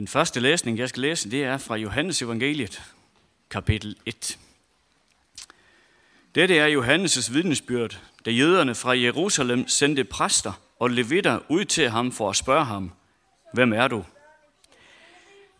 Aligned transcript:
Den 0.00 0.08
første 0.08 0.40
læsning, 0.40 0.78
jeg 0.78 0.88
skal 0.88 1.00
læse, 1.00 1.30
det 1.30 1.44
er 1.44 1.58
fra 1.58 1.76
Johannes 1.76 2.22
evangeliet, 2.22 2.82
kapitel 3.50 3.96
1. 4.06 4.38
Dette 6.34 6.58
er 6.58 6.80
Johannes' 6.80 7.32
vidnesbyrd, 7.32 8.00
da 8.24 8.30
jøderne 8.30 8.74
fra 8.74 8.98
Jerusalem 8.98 9.68
sendte 9.68 10.04
præster 10.04 10.52
og 10.78 10.90
levitter 10.90 11.40
ud 11.48 11.64
til 11.64 11.90
ham 11.90 12.12
for 12.12 12.30
at 12.30 12.36
spørge 12.36 12.64
ham, 12.64 12.92
hvem 13.52 13.72
er 13.72 13.88
du? 13.88 14.04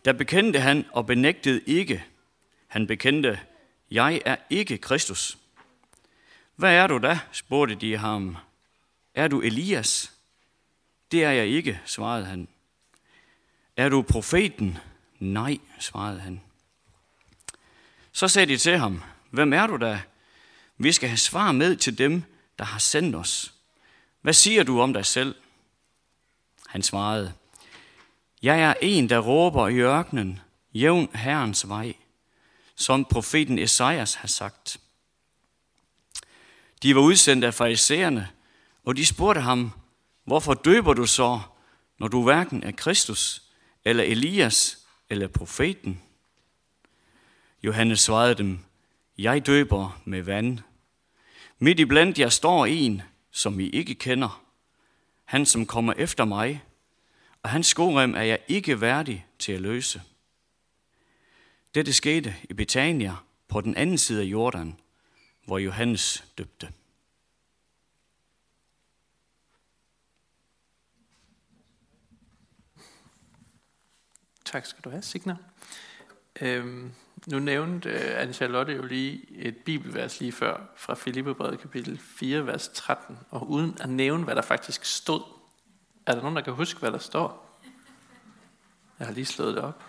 Der 0.05 0.13
bekendte 0.13 0.59
han 0.59 0.85
og 0.91 1.05
benægtede 1.05 1.61
ikke. 1.65 2.03
Han 2.67 2.87
bekendte, 2.87 3.39
jeg 3.91 4.21
er 4.25 4.35
ikke 4.49 4.77
Kristus. 4.77 5.37
Hvad 6.55 6.73
er 6.73 6.87
du 6.87 6.97
da, 6.97 7.19
spurgte 7.31 7.75
de 7.75 7.97
ham. 7.97 8.37
Er 9.15 9.27
du 9.27 9.41
Elias? 9.41 10.11
Det 11.11 11.23
er 11.23 11.31
jeg 11.31 11.47
ikke, 11.47 11.79
svarede 11.85 12.25
han. 12.25 12.47
Er 13.81 13.89
du 13.89 14.01
profeten? 14.01 14.77
Nej, 15.19 15.57
svarede 15.79 16.19
han. 16.19 16.41
Så 18.11 18.27
sagde 18.27 18.53
de 18.53 18.57
til 18.57 18.77
ham, 18.77 19.03
hvem 19.29 19.53
er 19.53 19.67
du 19.67 19.77
da? 19.77 20.01
Vi 20.77 20.91
skal 20.91 21.09
have 21.09 21.17
svar 21.17 21.51
med 21.51 21.75
til 21.75 21.97
dem, 21.97 22.23
der 22.59 22.65
har 22.65 22.79
sendt 22.79 23.15
os. 23.15 23.53
Hvad 24.21 24.33
siger 24.33 24.63
du 24.63 24.81
om 24.81 24.93
dig 24.93 25.05
selv? 25.05 25.35
Han 26.67 26.83
svarede, 26.83 27.33
jeg 28.41 28.61
er 28.61 28.73
en, 28.81 29.09
der 29.09 29.19
råber 29.19 29.67
i 29.67 29.79
ørkenen, 29.79 30.39
jævn 30.73 31.15
Herrens 31.15 31.69
vej, 31.69 31.93
som 32.75 33.05
profeten 33.05 33.59
Esajas 33.59 34.13
har 34.13 34.27
sagt. 34.27 34.79
De 36.83 36.95
var 36.95 37.01
udsendt 37.01 37.43
af 37.43 37.53
farisæerne, 37.53 38.29
og 38.85 38.97
de 38.97 39.05
spurgte 39.05 39.41
ham, 39.41 39.71
hvorfor 40.25 40.53
døber 40.53 40.93
du 40.93 41.05
så, 41.05 41.41
når 41.99 42.07
du 42.07 42.23
hverken 42.23 42.63
er 42.63 42.71
Kristus, 42.71 43.41
eller 43.85 44.03
Elias, 44.03 44.87
eller 45.09 45.27
profeten? 45.27 46.01
Johannes 47.63 47.99
svarede 47.99 48.35
dem, 48.35 48.59
jeg 49.17 49.45
døber 49.45 50.01
med 50.05 50.21
vand. 50.21 50.59
Midt 51.59 51.79
i 51.79 51.85
blandt 51.85 52.19
jer 52.19 52.29
står 52.29 52.65
en, 52.65 53.01
som 53.31 53.59
I 53.59 53.69
ikke 53.69 53.95
kender. 53.95 54.45
Han, 55.25 55.45
som 55.45 55.65
kommer 55.65 55.93
efter 55.93 56.25
mig, 56.25 56.63
og 57.43 57.49
hans 57.49 57.67
skorem 57.67 58.15
er 58.15 58.21
jeg 58.21 58.39
ikke 58.47 58.81
værdig 58.81 59.25
til 59.39 59.51
at 59.51 59.61
løse. 59.61 60.01
Dette 61.75 61.93
skete 61.93 62.35
i 62.49 62.53
Betania 62.53 63.15
på 63.47 63.61
den 63.61 63.75
anden 63.75 63.97
side 63.97 64.21
af 64.21 64.25
Jordan, 64.25 64.77
hvor 65.45 65.57
Johannes 65.57 66.23
døbte. 66.37 66.69
Tak 74.51 74.65
skal 74.65 74.83
du 74.83 74.89
have, 74.89 75.01
Signer. 75.01 75.35
Øhm, 76.41 76.91
nu 77.27 77.39
nævnte 77.39 77.89
øh, 77.89 78.21
Anne-Charlotte 78.21 78.71
jo 78.71 78.83
lige 78.83 79.31
et 79.31 79.57
bibelvers 79.57 80.19
lige 80.19 80.31
før 80.31 80.61
fra 80.75 80.95
Filippebrevet 80.95 81.59
kapitel 81.59 81.99
4, 81.99 82.45
vers 82.47 82.67
13. 82.73 83.19
Og 83.29 83.49
uden 83.49 83.77
at 83.81 83.89
nævne, 83.89 84.23
hvad 84.23 84.35
der 84.35 84.41
faktisk 84.41 84.85
stod. 84.85 85.21
Er 86.05 86.13
der 86.13 86.21
nogen, 86.21 86.35
der 86.35 86.41
kan 86.41 86.53
huske, 86.53 86.79
hvad 86.79 86.91
der 86.91 86.97
står? 86.97 87.59
Jeg 88.99 89.07
har 89.07 89.13
lige 89.13 89.25
slået 89.25 89.55
det 89.55 89.63
op. 89.63 89.83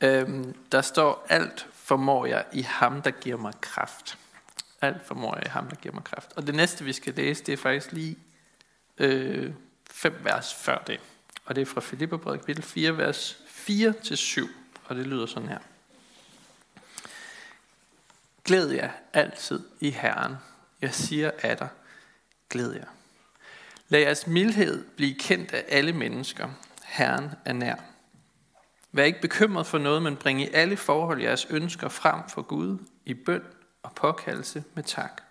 Øhm, 0.00 0.54
der 0.72 0.80
står, 0.80 1.26
alt 1.28 1.66
formår 1.72 2.26
jeg 2.26 2.46
i 2.52 2.62
ham, 2.62 3.02
der 3.02 3.10
giver 3.10 3.36
mig 3.36 3.52
kraft. 3.60 4.18
Alt 4.80 5.06
formår 5.06 5.36
jeg 5.36 5.46
i 5.46 5.48
ham, 5.50 5.68
der 5.68 5.76
giver 5.76 5.94
mig 5.94 6.04
kraft. 6.04 6.32
Og 6.36 6.46
det 6.46 6.54
næste, 6.54 6.84
vi 6.84 6.92
skal 6.92 7.14
læse, 7.14 7.44
det 7.44 7.52
er 7.52 7.56
faktisk 7.56 7.92
lige 7.92 8.18
øh, 8.98 9.54
fem 9.90 10.20
vers 10.22 10.54
før 10.54 10.78
det. 10.78 11.00
Og 11.44 11.54
det 11.54 11.62
er 11.62 11.66
fra 11.66 11.80
Filipperbrevet 11.80 12.40
kapitel 12.40 12.62
4, 12.62 12.98
vers 12.98 13.38
4-7. 13.68 14.48
Og 14.84 14.96
det 14.96 15.06
lyder 15.06 15.26
sådan 15.26 15.48
her. 15.48 15.58
Glæd 18.44 18.70
jer 18.70 18.90
altid 19.12 19.60
i 19.80 19.90
Herren. 19.90 20.34
Jeg 20.80 20.94
siger 20.94 21.30
af 21.42 21.56
dig, 21.56 21.68
glæd 22.48 22.72
jer. 22.72 22.86
Lad 23.88 24.00
jeres 24.00 24.26
mildhed 24.26 24.84
blive 24.96 25.14
kendt 25.14 25.52
af 25.52 25.64
alle 25.68 25.92
mennesker. 25.92 26.48
Herren 26.84 27.30
er 27.44 27.52
nær. 27.52 27.76
Vær 28.92 29.04
ikke 29.04 29.20
bekymret 29.20 29.66
for 29.66 29.78
noget, 29.78 30.02
men 30.02 30.16
bring 30.16 30.42
i 30.42 30.48
alle 30.48 30.76
forhold 30.76 31.22
jeres 31.22 31.46
ønsker 31.50 31.88
frem 31.88 32.28
for 32.28 32.42
Gud 32.42 32.78
i 33.04 33.14
bøn 33.14 33.42
og 33.82 33.92
påkaldelse 33.94 34.64
med 34.74 34.82
tak. 34.82 35.22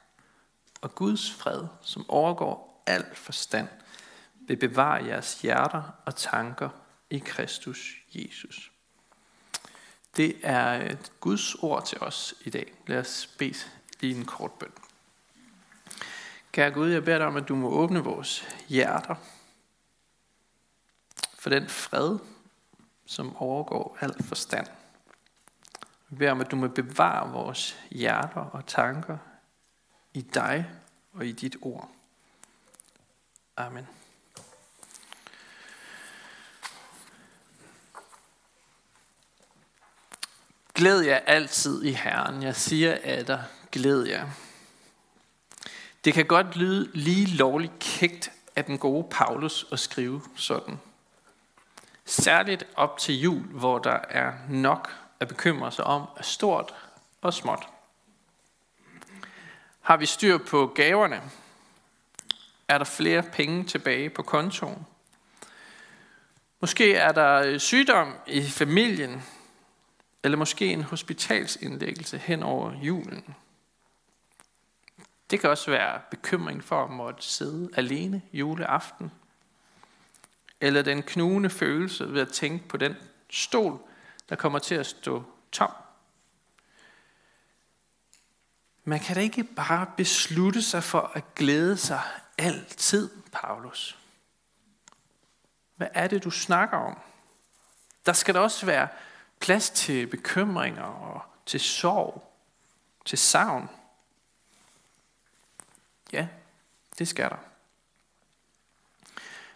Og 0.81 0.95
Guds 0.95 1.31
fred, 1.31 1.63
som 1.81 2.09
overgår 2.09 2.83
al 2.87 3.05
forstand, 3.13 3.67
vil 4.47 4.57
bevare 4.57 5.05
jeres 5.05 5.41
hjerter 5.41 5.83
og 6.05 6.15
tanker 6.15 6.69
i 7.09 7.17
Kristus 7.17 7.95
Jesus. 8.13 8.71
Det 10.17 10.35
er 10.43 10.91
et 10.91 11.11
Guds 11.19 11.55
ord 11.55 11.85
til 11.85 11.97
os 12.01 12.33
i 12.45 12.49
dag. 12.49 12.73
Lad 12.87 12.99
os 12.99 13.29
bede 13.37 13.57
lige 13.99 14.15
en 14.15 14.25
kort 14.25 14.51
bøn. 14.51 14.71
Kære 16.51 16.71
Gud, 16.71 16.89
jeg 16.89 17.03
beder 17.03 17.17
dig 17.17 17.27
om, 17.27 17.35
at 17.35 17.47
du 17.47 17.55
må 17.55 17.69
åbne 17.69 17.99
vores 17.99 18.47
hjerter 18.67 19.15
for 21.39 21.49
den 21.49 21.67
fred, 21.67 22.19
som 23.05 23.35
overgår 23.37 23.97
al 24.01 24.23
forstand. 24.23 24.67
Jeg 26.09 26.17
beder 26.17 26.31
om, 26.31 26.41
at 26.41 26.51
du 26.51 26.55
må 26.55 26.67
bevare 26.67 27.31
vores 27.31 27.79
hjerter 27.91 28.41
og 28.41 28.65
tanker 28.65 29.17
i 30.13 30.21
dig 30.21 30.69
og 31.13 31.27
i 31.27 31.31
dit 31.31 31.55
ord. 31.61 31.91
Amen. 33.57 33.87
Glæd 40.73 40.99
jer 40.99 41.17
altid 41.17 41.83
i 41.83 41.91
Herren. 41.91 42.43
Jeg 42.43 42.55
siger 42.55 42.97
af 43.03 43.25
dig, 43.25 43.43
glæd 43.71 44.03
jer. 44.03 44.29
Det 46.05 46.13
kan 46.13 46.25
godt 46.25 46.55
lyde 46.55 46.91
lige 46.93 47.27
lovligt 47.37 47.79
kægt 47.79 48.31
af 48.55 48.65
den 48.65 48.77
gode 48.77 49.07
Paulus 49.11 49.65
at 49.71 49.79
skrive 49.79 50.21
sådan. 50.35 50.79
Særligt 52.05 52.65
op 52.75 52.97
til 52.97 53.19
jul, 53.19 53.41
hvor 53.43 53.79
der 53.79 53.99
er 54.09 54.33
nok 54.49 54.95
at 55.19 55.27
bekymre 55.27 55.71
sig 55.71 55.85
om 55.85 56.07
af 56.17 56.25
stort 56.25 56.73
og 57.21 57.33
småt. 57.33 57.67
Har 59.81 59.97
vi 59.97 60.05
styr 60.05 60.37
på 60.37 60.71
gaverne? 60.75 61.21
Er 62.67 62.77
der 62.77 62.85
flere 62.85 63.23
penge 63.23 63.63
tilbage 63.63 64.09
på 64.09 64.23
kontoen? 64.23 64.85
Måske 66.59 66.95
er 66.95 67.11
der 67.11 67.33
øh, 67.33 67.59
sygdom 67.59 68.15
i 68.27 68.49
familien, 68.49 69.23
eller 70.23 70.37
måske 70.37 70.67
en 70.67 70.83
hospitalsindlæggelse 70.83 72.17
hen 72.17 72.43
over 72.43 72.73
julen. 72.81 73.35
Det 75.29 75.39
kan 75.39 75.49
også 75.49 75.71
være 75.71 76.01
bekymring 76.11 76.63
for 76.63 76.83
at 76.83 76.89
måtte 76.89 77.23
sidde 77.23 77.69
alene 77.75 78.21
juleaften. 78.33 79.11
Eller 80.61 80.81
den 80.81 81.03
knugende 81.03 81.49
følelse 81.49 82.13
ved 82.13 82.21
at 82.21 82.31
tænke 82.31 82.67
på 82.67 82.77
den 82.77 82.95
stol, 83.29 83.79
der 84.29 84.35
kommer 84.35 84.59
til 84.59 84.75
at 84.75 84.85
stå 84.85 85.23
tom. 85.51 85.71
Man 88.83 88.99
kan 88.99 89.15
da 89.15 89.21
ikke 89.21 89.43
bare 89.43 89.87
beslutte 89.97 90.61
sig 90.61 90.83
for 90.83 91.11
at 91.13 91.35
glæde 91.35 91.77
sig 91.77 92.01
altid, 92.37 93.09
Paulus. 93.31 93.97
Hvad 95.75 95.87
er 95.93 96.07
det, 96.07 96.23
du 96.23 96.29
snakker 96.29 96.77
om? 96.77 96.97
Der 98.05 98.13
skal 98.13 98.33
da 98.33 98.39
også 98.39 98.65
være 98.65 98.87
plads 99.43 99.69
til 99.69 100.07
bekymringer 100.07 100.83
og 100.83 101.21
til 101.45 101.59
sorg, 101.59 102.33
til 103.05 103.17
savn. 103.17 103.69
Ja, 106.13 106.27
det 106.97 107.07
skal 107.07 107.29
der. 107.29 107.37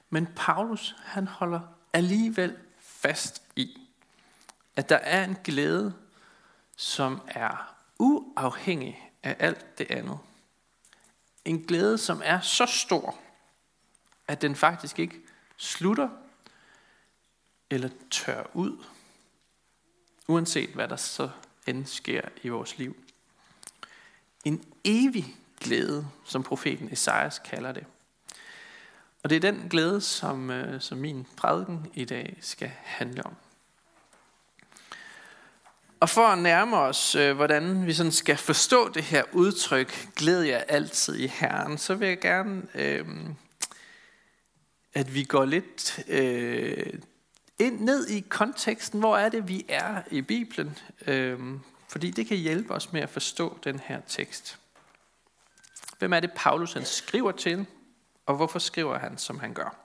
Men 0.10 0.28
Paulus, 0.36 0.96
han 1.04 1.28
holder 1.28 1.60
alligevel 1.94 2.58
fast 2.80 3.44
i, 3.56 3.88
at 4.76 4.90
der 4.90 4.96
er 4.96 5.24
en 5.24 5.38
glæde, 5.44 5.96
som 6.76 7.22
er 7.28 7.76
uafhængig 8.00 9.12
af 9.24 9.36
alt 9.40 9.78
det 9.78 9.92
andet. 9.92 10.20
En 11.46 11.64
glæde, 11.64 11.98
som 11.98 12.22
er 12.26 12.40
så 12.40 12.66
stor, 12.66 13.20
at 14.28 14.42
den 14.42 14.56
faktisk 14.56 15.00
ikke 15.00 15.22
slutter 15.58 16.10
eller 17.70 17.90
tør 18.12 18.44
ud 18.54 18.84
uanset 20.28 20.70
hvad 20.70 20.88
der 20.88 20.96
så 20.96 21.30
end 21.68 21.86
sker 21.86 22.22
i 22.44 22.50
vores 22.50 22.78
liv. 22.78 22.96
En 24.46 24.64
evig 24.84 25.36
glæde, 25.62 26.08
som 26.26 26.44
profeten 26.44 26.90
Esajas 26.92 27.40
kalder 27.40 27.72
det. 27.72 27.86
Og 29.24 29.30
det 29.30 29.36
er 29.36 29.52
den 29.52 29.70
glæde, 29.70 30.02
som, 30.02 30.50
øh, 30.50 30.82
som 30.82 30.98
min 30.98 31.28
prædiken 31.38 31.92
i 31.94 32.06
dag 32.06 32.38
skal 32.42 32.72
handle 32.84 33.26
om. 33.26 33.36
Og 36.00 36.10
for 36.10 36.28
at 36.28 36.38
nærme 36.38 36.78
os, 36.78 37.16
øh, 37.16 37.36
hvordan 37.36 37.86
vi 37.86 37.94
sådan 37.94 38.12
skal 38.12 38.38
forstå 38.38 38.90
det 38.90 39.04
her 39.04 39.24
udtryk, 39.34 40.08
glæd 40.16 40.42
jeg 40.42 40.66
altid 40.68 41.16
i 41.16 41.28
Herren, 41.28 41.78
så 41.78 41.96
vil 41.96 42.08
jeg 42.08 42.20
gerne, 42.20 42.62
øh, 42.76 43.06
at 44.94 45.14
vi 45.14 45.24
går 45.24 45.46
lidt 45.46 46.00
øh, 46.08 46.94
ind 47.60 47.80
ned 47.80 48.08
i 48.08 48.20
konteksten, 48.20 49.00
hvor 49.00 49.18
er 49.18 49.30
det, 49.30 49.48
vi 49.48 49.66
er 49.70 50.02
i 50.12 50.22
Bibelen, 50.22 50.78
øhm, 51.08 51.60
fordi 51.88 52.12
det 52.12 52.28
kan 52.28 52.38
hjælpe 52.38 52.74
os 52.74 52.94
med 52.94 53.02
at 53.02 53.10
forstå 53.10 53.58
den 53.64 53.80
her 53.80 54.02
tekst. 54.08 54.60
Hvem 56.00 56.14
er 56.14 56.20
det, 56.20 56.32
Paulus 56.36 56.74
han 56.74 56.86
skriver 56.86 57.32
til, 57.32 57.66
og 58.26 58.36
hvorfor 58.36 58.60
skriver 58.60 58.98
han, 58.98 59.18
som 59.18 59.40
han 59.40 59.54
gør? 59.54 59.76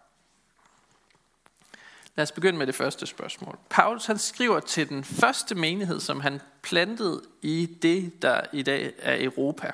Lad 2.15 2.23
os 2.23 2.33
begynde 2.33 2.59
med 2.59 2.67
det 2.67 2.75
første 2.75 3.07
spørgsmål. 3.07 3.59
Paulus 3.71 4.07
han 4.07 4.19
skriver 4.19 4.61
til 4.61 4.89
den 4.89 5.05
første 5.05 5.55
menighed, 5.55 6.01
som 6.01 6.21
han 6.21 6.41
plantede 6.63 7.23
i 7.43 7.79
det, 7.83 8.23
der 8.23 8.41
i 8.53 8.63
dag 8.63 8.93
er 8.99 9.25
Europa. 9.25 9.73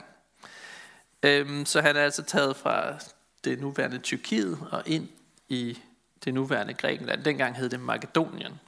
Øhm, 1.23 1.67
så 1.67 1.81
han 1.81 1.97
er 1.97 2.03
altså 2.03 2.23
taget 2.23 2.57
fra 2.57 2.99
det 3.45 3.61
nuværende 3.61 3.99
Tyrkiet 3.99 4.59
og 4.71 4.83
ind 4.87 5.09
i 5.49 5.79
det 6.25 6.35
nuværende 6.35 6.75
Grækenland. 6.75 7.25
Dengang 7.25 7.57
hed 7.57 7.69
det 7.69 7.81
Makedonien. 7.81 8.61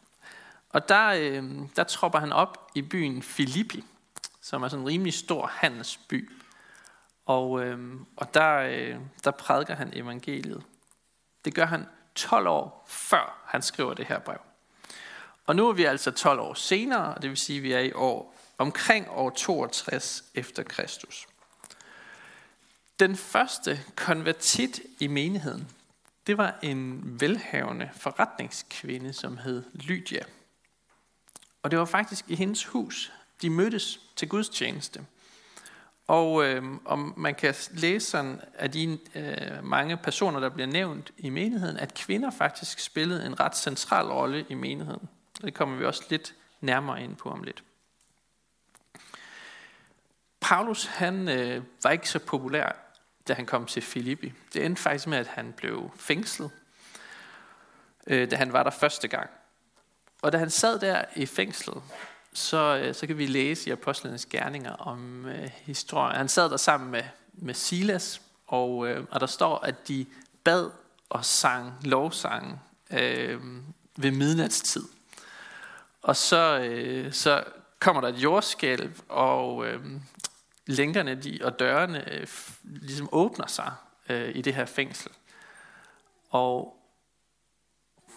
Og 0.70 0.88
der, 0.88 1.06
øh, 1.06 1.44
der 1.76 1.85
tropper 1.85 2.19
han 2.19 2.32
op 2.32 2.70
i 2.75 2.82
byen 2.82 3.23
Filippi, 3.23 3.85
som 4.41 4.62
er 4.62 4.69
sådan 4.69 4.82
en 4.82 4.88
rimelig 4.88 5.14
stor 5.14 5.47
handelsby. 5.47 6.31
Og, 7.26 7.64
øh, 7.64 7.79
og 8.17 8.35
der, 8.35 8.56
øh, 8.56 8.97
der 9.25 9.31
prædiker 9.31 9.75
han 9.75 9.91
evangeliet. 9.93 10.62
Det 11.44 11.55
gør 11.55 11.67
han 11.67 11.87
12 12.14 12.47
år 12.47 12.85
før 12.88 13.44
han 13.47 13.62
skriver 13.62 13.94
det 13.94 14.06
her 14.06 14.19
brev. 14.19 14.38
Og 15.46 15.56
nu 15.56 15.69
er 15.69 15.73
vi 15.73 15.85
altså 15.85 16.11
12 16.11 16.41
år 16.41 16.55
senere, 16.55 17.14
og 17.14 17.23
det 17.23 17.31
vil 17.31 17.37
sige, 17.37 17.56
at 17.56 17.62
vi 17.62 17.73
er 17.73 17.81
i 17.81 17.93
år 17.93 18.37
omkring 18.58 19.06
år 19.11 19.31
62 19.31 20.25
efter 20.35 20.62
Kristus. 20.62 21.26
Den 23.00 23.17
første 23.17 23.81
konvertit 23.96 24.81
i 24.99 25.06
menigheden, 25.06 25.69
det 26.31 26.38
var 26.38 26.59
en 26.62 27.21
velhavende 27.21 27.91
forretningskvinde, 27.93 29.12
som 29.12 29.38
hed 29.38 29.65
Lydia. 29.73 30.23
Og 31.62 31.71
det 31.71 31.79
var 31.79 31.85
faktisk 31.85 32.25
i 32.29 32.35
hendes 32.35 32.65
hus, 32.65 33.12
de 33.43 33.50
mødtes 33.50 34.00
til 34.17 34.29
gudstjeneste. 34.29 35.06
Og 36.06 36.44
øh, 36.44 36.65
om 36.85 37.15
man 37.17 37.35
kan 37.35 37.55
læse 37.71 38.06
sådan 38.06 38.41
af 38.55 38.71
de 38.71 38.99
øh, 39.15 39.65
mange 39.65 39.97
personer, 39.97 40.41
der 40.41 40.49
bliver 40.49 40.67
nævnt 40.67 41.12
i 41.19 41.31
menigheden, 41.31 41.77
at 41.77 41.94
kvinder 41.94 42.31
faktisk 42.31 42.79
spillede 42.79 43.27
en 43.27 43.41
ret 43.41 43.56
central 43.56 44.06
rolle 44.06 44.47
i 44.49 44.55
menigheden. 44.55 45.09
Det 45.43 45.55
kommer 45.55 45.77
vi 45.77 45.85
også 45.85 46.05
lidt 46.11 46.35
nærmere 46.61 47.03
ind 47.03 47.17
på 47.17 47.31
om 47.31 47.43
lidt. 47.43 47.62
Paulus 50.41 50.85
han 50.85 51.29
øh, 51.29 51.62
var 51.82 51.91
ikke 51.91 52.11
så 52.11 52.19
populær 52.19 52.90
da 53.31 53.35
han 53.35 53.47
kom 53.47 53.67
til 53.67 53.82
Filippi. 53.82 54.32
Det 54.55 54.65
endte 54.65 54.82
faktisk 54.82 55.06
med, 55.06 55.19
at 55.19 55.27
han 55.27 55.53
blev 55.53 55.91
fængslet, 55.97 56.50
øh, 58.06 58.31
da 58.31 58.37
han 58.37 58.53
var 58.53 58.62
der 58.62 58.71
første 58.71 59.09
gang. 59.09 59.31
Og 60.23 60.32
da 60.32 60.38
han 60.38 60.50
sad 60.50 60.79
der 60.79 61.05
i 61.17 61.27
fængslet, 61.27 61.82
så, 62.32 62.81
øh, 62.85 62.94
så 62.94 63.06
kan 63.06 63.19
vi 63.19 63.27
læse 63.27 63.69
i 63.69 63.73
Apostlenes 63.73 64.27
Gerninger 64.27 64.73
om 64.73 65.27
øh, 65.27 65.50
historien. 65.62 66.17
Han 66.17 66.29
sad 66.29 66.50
der 66.50 66.56
sammen 66.56 66.91
med, 66.91 67.03
med 67.32 67.55
Silas, 67.55 68.23
og, 68.47 68.88
øh, 68.88 69.06
og 69.11 69.21
der 69.21 69.27
står, 69.27 69.59
at 69.59 69.88
de 69.88 70.06
bad 70.44 70.71
og 71.09 71.25
sang 71.25 71.73
lovsang 71.82 72.61
øh, 72.91 73.41
ved 73.97 74.11
midnatstid. 74.11 74.85
Og 76.03 76.17
så, 76.17 76.59
øh, 76.59 77.12
så 77.12 77.44
kommer 77.79 78.00
der 78.00 78.09
et 78.09 78.19
jordskælv, 78.23 78.93
og, 79.09 79.67
øh, 79.67 79.81
lænkerne 80.70 81.14
de, 81.14 81.38
og 81.43 81.58
dørene 81.58 82.12
øh, 82.12 82.26
ligesom 82.62 83.08
åbner 83.12 83.46
sig 83.46 83.72
øh, 84.08 84.37
i 84.37 84.43
det 84.43 84.55
her 84.55 84.64
fængsel. 84.64 85.12
Og 86.31 86.76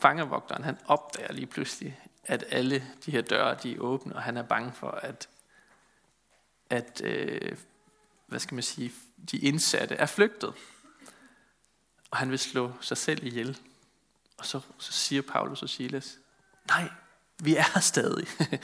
fangevogteren 0.02 0.64
han 0.64 0.78
opdager 0.86 1.34
lige 1.34 1.48
pludselig, 1.48 2.00
at 2.24 2.44
alle 2.50 2.84
de 3.06 3.12
her 3.12 3.22
døre 3.22 3.58
de 3.64 3.76
er 3.76 3.80
åbne, 3.80 4.16
og 4.16 4.22
han 4.22 4.38
er 4.38 4.44
bange 4.44 4.72
for, 4.74 4.92
at, 4.92 5.30
at 6.70 7.02
øh, 7.04 7.58
hvad 8.28 8.40
skal 8.40 8.56
man 8.56 8.64
sige, 8.64 8.92
de 9.32 9.38
indsatte 9.38 9.96
er 9.96 10.06
flygtet. 10.06 10.54
Og 12.12 12.18
han 12.18 12.30
vil 12.30 12.40
slå 12.40 12.74
sig 12.82 12.98
selv 12.98 13.24
ihjel. 13.24 13.60
Og 14.38 14.46
så, 14.46 14.62
så 14.78 14.92
siger 14.92 15.22
Paulus 15.22 15.64
og 15.64 15.70
Silas, 15.70 16.20
nej, 16.68 16.90
vi 17.40 17.56
er 17.56 17.64
her 17.74 17.82
stadig. 17.82 18.28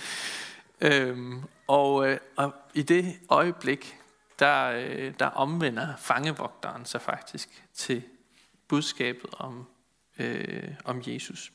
øhm, 0.81 1.43
og, 1.67 2.07
øh, 2.07 2.17
og 2.35 2.53
i 2.73 2.81
det 2.81 3.19
øjeblik, 3.29 3.97
der, 4.39 4.71
øh, 4.71 5.13
der 5.19 5.25
omvender 5.25 5.95
fangevogteren 5.97 6.85
sig 6.85 7.01
faktisk 7.01 7.63
til 7.73 8.03
budskabet 8.67 9.29
om, 9.33 9.67
øh, 10.19 10.73
om 10.85 11.01
Jesus. 11.07 11.51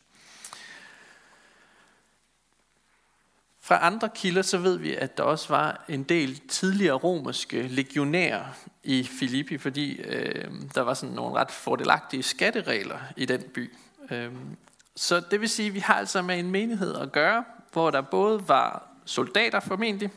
Fra 3.61 3.87
andre 3.87 4.09
kilder 4.15 4.43
så 4.43 4.59
ved 4.59 4.79
vi, 4.79 4.94
at 4.94 5.19
der 5.19 5.23
også 5.23 5.49
var 5.49 5.85
en 5.88 6.03
del 6.03 6.49
tidligere 6.49 6.94
romerske 6.94 7.62
legionærer 7.62 8.44
i 8.82 9.05
Filippi, 9.05 9.59
fordi 9.59 10.00
øh, 10.00 10.53
der 10.75 10.81
var 10.81 10.94
sådan 10.94 11.15
nogle 11.15 11.35
ret 11.35 11.50
fordelagtige 11.50 12.23
skatteregler 12.23 12.99
i 13.17 13.25
den 13.25 13.43
by. 13.55 13.73
Øh, 14.11 14.32
så 14.97 15.23
det 15.31 15.41
vil 15.41 15.49
sige, 15.49 15.69
at 15.69 15.75
vi 15.75 15.79
har 15.79 15.94
altså 15.94 16.23
med 16.23 16.38
en 16.38 16.50
menighed 16.50 16.94
at 16.94 17.12
gøre, 17.12 17.44
hvor 17.73 17.91
der 17.91 18.00
både 18.00 18.49
var 18.49 18.94
soldater 19.05 19.61
formentlig, 19.61 20.11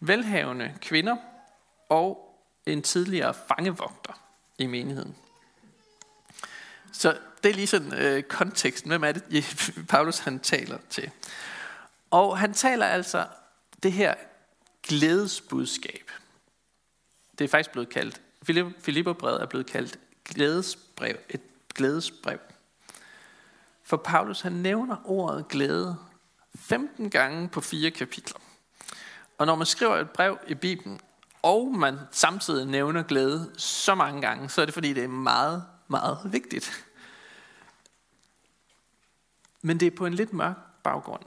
velhavende 0.00 0.74
kvinder 0.80 1.16
og 1.88 2.38
en 2.66 2.82
tidligere 2.82 3.34
fangevogter 3.48 4.12
i 4.58 4.66
menigheden. 4.66 5.16
Så 6.92 7.18
det 7.42 7.50
er 7.50 7.54
lige 7.54 7.66
sådan 7.66 7.94
øh, 7.94 8.22
konteksten. 8.22 8.90
Hvem 8.90 9.04
er 9.04 9.12
det, 9.12 9.44
Paulus 9.90 10.18
han 10.18 10.40
taler 10.40 10.78
til? 10.90 11.10
Og 12.10 12.38
han 12.38 12.54
taler 12.54 12.86
altså 12.86 13.26
det 13.82 13.92
her 13.92 14.14
glædesbudskab. 14.82 16.10
Det 17.38 17.44
er 17.44 17.48
faktisk 17.48 17.70
blevet 17.70 17.88
kaldt, 17.88 18.20
Filipperbrevet 18.80 19.42
er 19.42 19.46
blevet 19.46 19.66
kaldt 19.66 19.98
glædesbrev, 20.24 21.16
et 21.28 21.40
glædesbrev. 21.74 22.38
For 23.82 23.96
Paulus 23.96 24.40
han 24.40 24.52
nævner 24.52 24.96
ordet 25.04 25.48
glæde 25.48 25.96
15 26.54 27.10
gange 27.10 27.48
på 27.48 27.60
fire 27.60 27.90
kapitler. 27.90 28.40
Og 29.38 29.46
når 29.46 29.54
man 29.54 29.66
skriver 29.66 29.96
et 29.96 30.10
brev 30.10 30.38
i 30.46 30.54
Bibelen, 30.54 31.00
og 31.42 31.74
man 31.74 31.98
samtidig 32.10 32.66
nævner 32.66 33.02
glæde 33.02 33.52
så 33.56 33.94
mange 33.94 34.20
gange, 34.20 34.48
så 34.48 34.60
er 34.60 34.64
det 34.64 34.74
fordi, 34.74 34.92
det 34.92 35.04
er 35.04 35.08
meget, 35.08 35.64
meget 35.88 36.18
vigtigt. 36.24 36.86
Men 39.62 39.80
det 39.80 39.86
er 39.86 39.96
på 39.96 40.06
en 40.06 40.14
lidt 40.14 40.32
mørk 40.32 40.56
baggrund. 40.82 41.22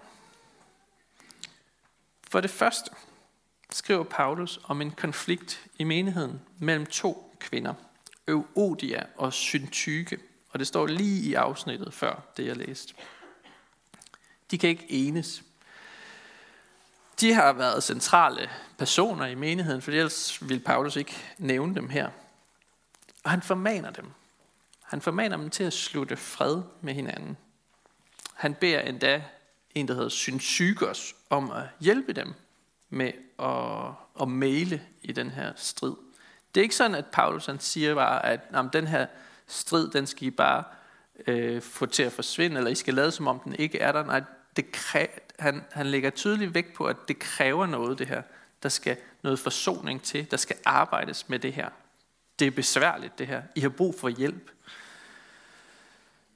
For 2.31 2.41
det 2.41 2.49
første 2.49 2.91
skriver 3.69 4.03
Paulus 4.03 4.59
om 4.63 4.81
en 4.81 4.91
konflikt 4.91 5.65
i 5.79 5.83
menigheden 5.83 6.41
mellem 6.59 6.85
to 6.85 7.35
kvinder, 7.39 7.73
Euodia 8.27 9.03
og 9.15 9.33
Syntyke. 9.33 10.19
Og 10.49 10.59
det 10.59 10.67
står 10.67 10.87
lige 10.87 11.29
i 11.29 11.33
afsnittet 11.33 11.93
før 11.93 12.21
det, 12.37 12.45
jeg 12.45 12.57
læste. 12.57 12.93
De 14.51 14.57
kan 14.57 14.69
ikke 14.69 14.85
enes. 14.89 15.43
De 17.21 17.33
har 17.33 17.53
været 17.53 17.83
centrale 17.83 18.49
personer 18.77 19.25
i 19.25 19.35
menigheden, 19.35 19.81
for 19.81 19.91
ellers 19.91 20.49
vil 20.49 20.59
Paulus 20.59 20.95
ikke 20.95 21.17
nævne 21.37 21.75
dem 21.75 21.89
her. 21.89 22.09
Og 23.23 23.31
han 23.31 23.41
formaner 23.41 23.91
dem. 23.91 24.05
Han 24.83 25.01
formaner 25.01 25.37
dem 25.37 25.49
til 25.49 25.63
at 25.63 25.73
slutte 25.73 26.17
fred 26.17 26.61
med 26.81 26.93
hinanden. 26.93 27.37
Han 28.33 28.53
beder 28.53 28.79
endda 28.79 29.23
en, 29.75 29.87
der 29.87 29.93
hedder 29.93 30.09
Synsygos, 30.09 31.15
om 31.29 31.51
at 31.51 31.63
hjælpe 31.79 32.13
dem 32.13 32.33
med 32.89 33.11
at, 33.39 34.21
at 34.21 34.27
male 34.27 34.81
i 35.01 35.11
den 35.11 35.29
her 35.29 35.53
strid. 35.55 35.95
Det 36.55 36.61
er 36.61 36.63
ikke 36.63 36.75
sådan, 36.75 36.95
at 36.95 37.05
Paulus 37.05 37.45
han 37.45 37.59
siger 37.59 37.95
bare, 37.95 38.25
at 38.25 38.39
jamen, 38.53 38.69
den 38.73 38.87
her 38.87 39.07
strid, 39.47 39.89
den 39.89 40.07
skal 40.07 40.27
I 40.27 40.31
bare 40.31 40.63
øh, 41.27 41.61
få 41.61 41.85
til 41.85 42.03
at 42.03 42.11
forsvinde, 42.11 42.57
eller 42.57 42.71
I 42.71 42.75
skal 42.75 42.93
lade 42.93 43.11
som 43.11 43.27
om 43.27 43.39
den 43.39 43.55
ikke 43.55 43.79
er 43.79 43.91
der. 43.91 44.03
Nej, 44.03 44.23
det 44.57 44.71
kræver, 44.71 45.07
han, 45.39 45.65
han 45.71 45.85
lægger 45.85 46.09
tydelig 46.09 46.53
vægt 46.53 46.73
på, 46.73 46.85
at 46.85 46.95
det 47.07 47.19
kræver 47.19 47.65
noget, 47.65 47.99
det 47.99 48.07
her. 48.07 48.21
Der 48.63 48.69
skal 48.69 48.97
noget 49.23 49.39
forsoning 49.39 50.03
til. 50.03 50.31
Der 50.31 50.37
skal 50.37 50.55
arbejdes 50.65 51.29
med 51.29 51.39
det 51.39 51.53
her. 51.53 51.69
Det 52.39 52.47
er 52.47 52.51
besværligt, 52.51 53.19
det 53.19 53.27
her. 53.27 53.41
I 53.55 53.59
har 53.59 53.69
brug 53.69 53.95
for 53.99 54.09
hjælp. 54.09 54.51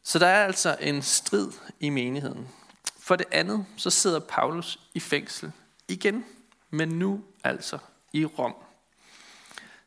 Så 0.03 0.19
der 0.19 0.27
er 0.27 0.45
altså 0.45 0.77
en 0.79 1.01
strid 1.01 1.51
i 1.79 1.89
menigheden. 1.89 2.47
For 2.99 3.15
det 3.15 3.27
andet, 3.31 3.65
så 3.77 3.89
sidder 3.89 4.19
Paulus 4.19 4.79
i 4.93 4.99
fængsel 4.99 5.51
igen, 5.87 6.25
men 6.69 6.89
nu 6.89 7.23
altså 7.43 7.77
i 8.13 8.25
Rom. 8.25 8.55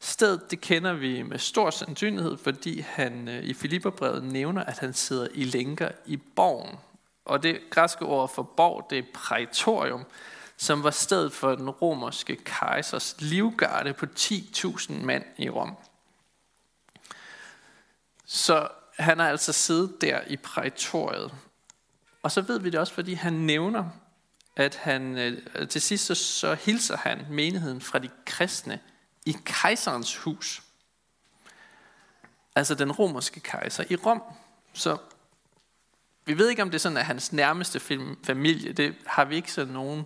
Stedet 0.01 0.51
det 0.51 0.61
kender 0.61 0.93
vi 0.93 1.23
med 1.23 1.39
stor 1.39 1.71
sandsynlighed, 1.71 2.37
fordi 2.37 2.81
han 2.81 3.29
øh, 3.29 3.45
i 3.45 3.55
Filipperbrevet 3.55 4.25
nævner, 4.25 4.65
at 4.65 4.79
han 4.79 4.95
sidder 4.95 5.29
i 5.35 5.45
lænker 5.45 5.89
i 6.07 6.17
borgen, 6.17 6.77
og 7.25 7.43
det 7.43 7.61
græske 7.71 8.05
ord 8.05 8.35
for 8.35 8.43
borg, 8.43 8.87
det 8.91 8.99
er 8.99 9.03
praetorium, 9.15 10.05
som 10.57 10.83
var 10.83 10.91
stedet 10.91 11.33
for 11.33 11.55
den 11.55 11.71
romerske 11.71 12.37
kejsers 12.37 13.17
livgarde 13.19 13.93
på 13.93 14.07
10.000 14.19 14.93
mand 14.93 15.25
i 15.39 15.51
Rom. 15.51 15.77
Så 18.27 18.69
han 18.99 19.19
har 19.19 19.29
altså 19.29 19.53
siddet 19.53 20.01
der 20.01 20.21
i 20.27 20.37
praetoriet. 20.37 21.35
og 22.23 22.33
så 22.33 22.41
ved 22.41 22.61
vi 22.61 22.71
det 22.71 22.81
også, 22.81 22.93
fordi 22.93 23.15
han 23.15 23.33
nævner, 23.33 23.85
at 24.57 24.75
han 24.75 25.19
øh, 25.19 25.69
til 25.69 25.81
sidst 25.81 26.07
så, 26.07 26.15
så 26.15 26.55
hilser 26.55 26.97
han 26.97 27.27
menigheden 27.31 27.81
fra 27.81 27.99
de 27.99 28.11
kristne 28.27 28.81
i 29.27 29.37
kejserens 29.45 30.17
hus. 30.17 30.63
Altså 32.57 32.75
den 32.75 32.93
romerske 32.93 33.41
kejser 33.41 33.85
i 33.91 33.97
Rom. 33.97 34.23
Så 34.73 34.97
vi 36.25 36.39
ved 36.39 36.49
ikke, 36.49 36.63
om 36.63 36.71
det 36.71 36.75
er 36.75 36.81
sådan, 36.81 36.99
at 36.99 37.07
hans 37.07 37.33
nærmeste 37.33 37.81
familie, 38.25 38.73
det 38.73 38.95
har 39.07 39.25
vi 39.25 39.37
ikke 39.37 39.53
sådan 39.53 39.75
nogen 39.75 40.05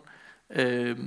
øh, 0.50 0.98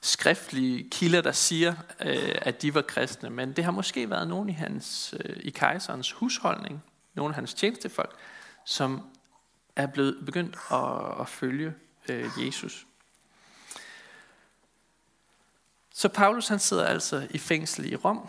skriftlige 0.00 0.90
kilder, 0.90 1.20
der 1.20 1.32
siger, 1.32 1.74
øh, 2.00 2.34
at 2.42 2.62
de 2.62 2.74
var 2.74 2.82
kristne. 2.82 3.30
Men 3.30 3.52
det 3.52 3.64
har 3.64 3.72
måske 3.72 4.10
været 4.10 4.28
nogen 4.28 4.48
i, 4.48 4.52
hans, 4.52 5.14
øh, 5.20 5.36
i 5.40 5.50
kejserens 5.50 6.12
husholdning, 6.12 6.82
nogle 7.14 7.30
af 7.30 7.34
hans 7.34 7.54
tjenestefolk, 7.54 8.14
som 8.64 9.10
er 9.76 9.86
blevet 9.86 10.24
begyndt 10.24 10.56
at, 10.70 11.20
at 11.20 11.28
følge 11.28 11.74
øh, 12.08 12.30
Jesus. 12.38 12.86
Så 15.94 16.08
Paulus 16.08 16.48
han 16.48 16.58
sidder 16.58 16.84
altså 16.84 17.26
i 17.30 17.38
fængsel 17.38 17.92
i 17.92 17.96
Rom. 17.96 18.28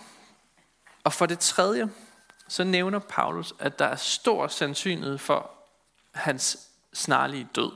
Og 1.04 1.14
for 1.14 1.26
det 1.26 1.40
tredje, 1.40 1.90
så 2.48 2.64
nævner 2.64 3.00
Paulus, 3.00 3.54
at 3.60 3.80
der 3.80 3.86
er 3.86 3.96
stor 3.96 4.48
sandsynlighed 4.48 5.18
for 5.18 5.57
hans 6.18 6.70
snarlige 6.94 7.48
død. 7.56 7.72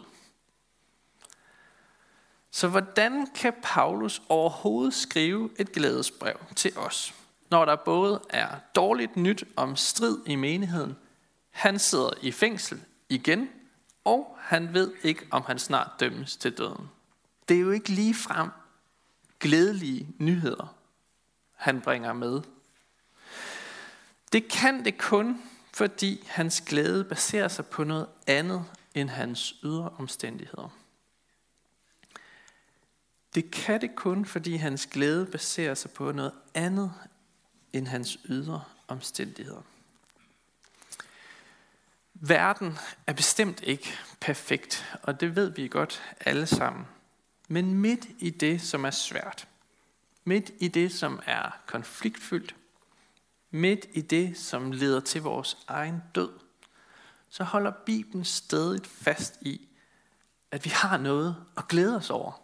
Så 2.52 2.68
hvordan 2.68 3.28
kan 3.36 3.54
Paulus 3.64 4.22
overhovedet 4.30 4.94
skrive 4.94 5.50
et 5.60 5.72
glædesbrev 5.72 6.40
til 6.56 6.78
os, 6.78 7.14
når 7.50 7.66
der 7.66 7.76
både 7.76 8.22
er 8.30 8.48
dårligt 8.76 9.18
nyt 9.18 9.44
om 9.56 9.76
strid 9.76 10.18
i 10.26 10.36
menigheden, 10.36 10.98
han 11.50 11.80
sidder 11.80 12.10
i 12.22 12.32
fængsel 12.32 12.82
igen, 13.10 13.50
og 14.04 14.38
han 14.40 14.74
ved 14.74 14.94
ikke, 15.04 15.28
om 15.32 15.44
han 15.48 15.60
snart 15.60 15.92
dømmes 16.00 16.38
til 16.38 16.58
døden. 16.58 16.90
Det 17.50 17.58
er 17.58 17.62
jo 17.62 17.72
ikke 17.72 17.90
lige 17.90 18.16
frem 18.16 18.50
glædelige 19.40 20.08
nyheder, 20.18 20.76
han 21.56 21.82
bringer 21.82 22.14
med. 22.14 22.42
Det 24.32 24.48
kan 24.48 24.86
det 24.86 24.98
kun, 24.98 25.42
fordi 25.74 26.24
hans 26.28 26.62
glæde 26.62 27.04
baserer 27.04 27.48
sig 27.48 27.66
på 27.66 27.84
noget 27.84 28.08
andet 28.28 28.66
end 28.94 29.10
hans 29.10 29.56
ydre 29.63 29.90
omstændigheder. 29.90 30.78
Det 33.36 33.51
kan 33.51 33.82
det 33.82 33.96
kun, 33.96 34.25
fordi 34.25 34.56
hans 34.56 34.86
glæde 34.86 35.25
baserer 35.25 35.74
sig 35.74 35.92
på 35.92 36.12
noget 36.12 36.34
andet 36.54 36.94
end 37.74 37.88
hans 37.88 38.20
ydre 38.25 38.63
omstændigheder. 38.88 39.62
Verden 42.13 42.78
er 43.08 43.13
bestemt 43.13 43.62
ikke 43.63 43.98
perfekt, 44.20 44.98
og 45.04 45.20
det 45.20 45.36
ved 45.36 45.50
vi 45.50 45.68
godt 45.68 46.04
alle 46.20 46.46
sammen. 46.46 46.86
Men 47.48 47.74
midt 47.74 48.08
i 48.20 48.30
det, 48.30 48.62
som 48.62 48.86
er 48.86 48.92
svært, 48.92 49.48
midt 50.24 50.51
i 50.60 50.68
det, 50.68 50.94
som 50.94 51.20
er 51.25 51.62
konfliktfyldt, 51.66 52.56
midt 53.51 53.86
i 53.91 54.01
det, 54.01 54.38
som 54.38 54.72
leder 54.72 55.00
til 55.00 55.22
vores 55.22 55.58
egen 55.67 56.03
død, 56.15 56.31
så 57.29 57.43
holder 57.43 57.72
Bibelen 57.86 58.25
stadig 58.25 58.86
fast 58.86 59.41
i, 59.41 59.67
at 60.51 60.65
vi 60.65 60.70
har 60.70 60.98
noget 60.98 61.46
at 61.58 61.67
glæde 61.67 61.98
os 61.98 62.10
over 62.10 62.41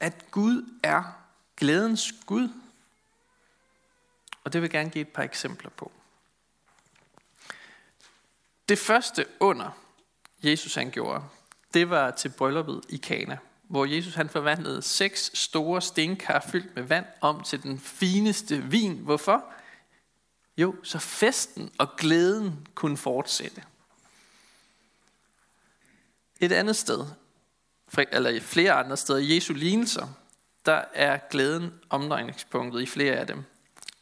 at 0.00 0.30
Gud 0.30 0.80
er 0.82 1.02
glædens 1.56 2.12
Gud. 2.26 2.48
Og 4.44 4.52
det 4.52 4.62
vil 4.62 4.66
jeg 4.66 4.70
gerne 4.70 4.90
give 4.90 5.02
et 5.02 5.12
par 5.12 5.22
eksempler 5.22 5.70
på. 5.70 5.92
Det 8.68 8.78
første 8.78 9.26
under 9.40 9.70
Jesus 10.42 10.74
han 10.74 10.90
gjorde, 10.90 11.24
det 11.74 11.90
var 11.90 12.10
til 12.10 12.28
brylluppet 12.28 12.80
i 12.88 12.96
Kana, 12.96 13.38
hvor 13.68 13.84
Jesus 13.84 14.14
han 14.14 14.28
forvandlede 14.28 14.82
seks 14.82 15.30
store 15.34 15.82
stenkar 15.82 16.46
fyldt 16.52 16.76
med 16.76 16.82
vand 16.82 17.06
om 17.20 17.42
til 17.42 17.62
den 17.62 17.78
fineste 17.78 18.62
vin. 18.62 18.98
Hvorfor? 18.98 19.44
Jo, 20.56 20.74
så 20.82 20.98
festen 20.98 21.70
og 21.78 21.96
glæden 21.96 22.68
kunne 22.74 22.96
fortsætte. 22.96 23.62
Et 26.40 26.52
andet 26.52 26.76
sted, 26.76 27.06
eller 28.12 28.30
i 28.30 28.40
flere 28.40 28.72
andre 28.72 28.96
steder, 28.96 29.18
i 29.18 29.34
Jesu 29.34 29.52
lignelser, 29.52 30.06
der 30.66 30.84
er 30.92 31.18
glæden 31.30 31.72
omdrejningspunktet 31.90 32.82
i 32.82 32.86
flere 32.86 33.14
af 33.14 33.26
dem. 33.26 33.44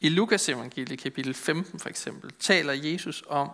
I 0.01 0.09
Lukas 0.09 0.49
evangeliet 0.49 0.99
kapitel 0.99 1.35
15 1.35 1.81
for 1.81 1.89
eksempel, 1.89 2.33
taler 2.39 2.73
Jesus 2.73 3.25
om, 3.27 3.51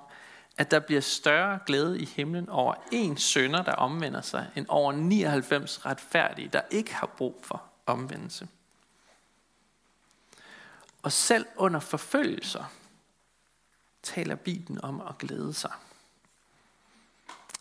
at 0.59 0.71
der 0.71 0.81
bliver 0.81 1.01
større 1.01 1.59
glæde 1.67 2.01
i 2.01 2.05
himlen 2.05 2.49
over 2.49 2.75
en 2.93 3.17
sønder, 3.17 3.63
der 3.63 3.73
omvender 3.73 4.21
sig, 4.21 4.51
end 4.57 4.67
over 4.69 4.93
99 4.93 5.87
retfærdige, 5.87 6.49
der 6.49 6.61
ikke 6.71 6.95
har 6.95 7.07
brug 7.07 7.41
for 7.43 7.63
omvendelse. 7.87 8.49
Og 11.03 11.13
selv 11.13 11.47
under 11.57 11.81
forfølgelser 11.81 12.65
taler 14.03 14.35
Bibelen 14.35 14.85
om 14.85 15.01
at 15.01 15.19
glæde 15.19 15.55
sig. 15.55 15.73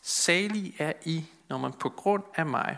Salig 0.01 0.75
er 0.80 0.94
I, 1.06 1.25
når 1.48 1.58
man 1.58 1.74
på 1.74 1.89
grund 1.89 2.24
af 2.36 2.46
mig 2.46 2.77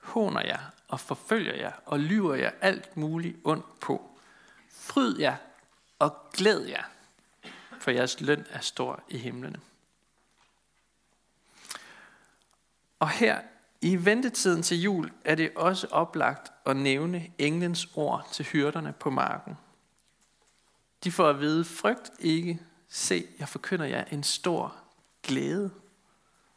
håner 0.00 0.42
jer 0.46 0.60
og 0.88 1.00
forfølger 1.00 1.54
jer 1.54 1.72
og 1.86 2.00
lyver 2.00 2.34
jer 2.34 2.50
alt 2.60 2.96
muligt 2.96 3.36
ondt 3.44 3.80
på. 3.80 4.10
Fryd 4.70 5.18
jer 5.18 5.36
og 5.98 6.16
glæd 6.32 6.60
jer, 6.60 6.84
for 7.82 7.90
jeres 7.90 8.20
løn 8.20 8.46
er 8.50 8.60
stor 8.60 9.02
i 9.08 9.18
himlene. 9.18 9.60
Og 12.98 13.10
her 13.10 13.40
i 13.80 14.04
ventetiden 14.04 14.62
til 14.62 14.80
jul 14.80 15.12
er 15.24 15.34
det 15.34 15.52
også 15.56 15.86
oplagt 15.86 16.52
at 16.66 16.76
nævne 16.76 17.32
englens 17.38 17.88
ord 17.94 18.28
til 18.32 18.44
hyrderne 18.44 18.92
på 18.92 19.10
marken. 19.10 19.56
De 21.04 21.12
får 21.12 21.28
at 21.28 21.40
vide, 21.40 21.64
frygt 21.64 22.10
ikke, 22.18 22.60
se, 22.88 23.26
jeg 23.38 23.48
forkynder 23.48 23.86
jer 23.86 24.04
en 24.04 24.22
stor 24.22 24.76
glæde, 25.22 25.70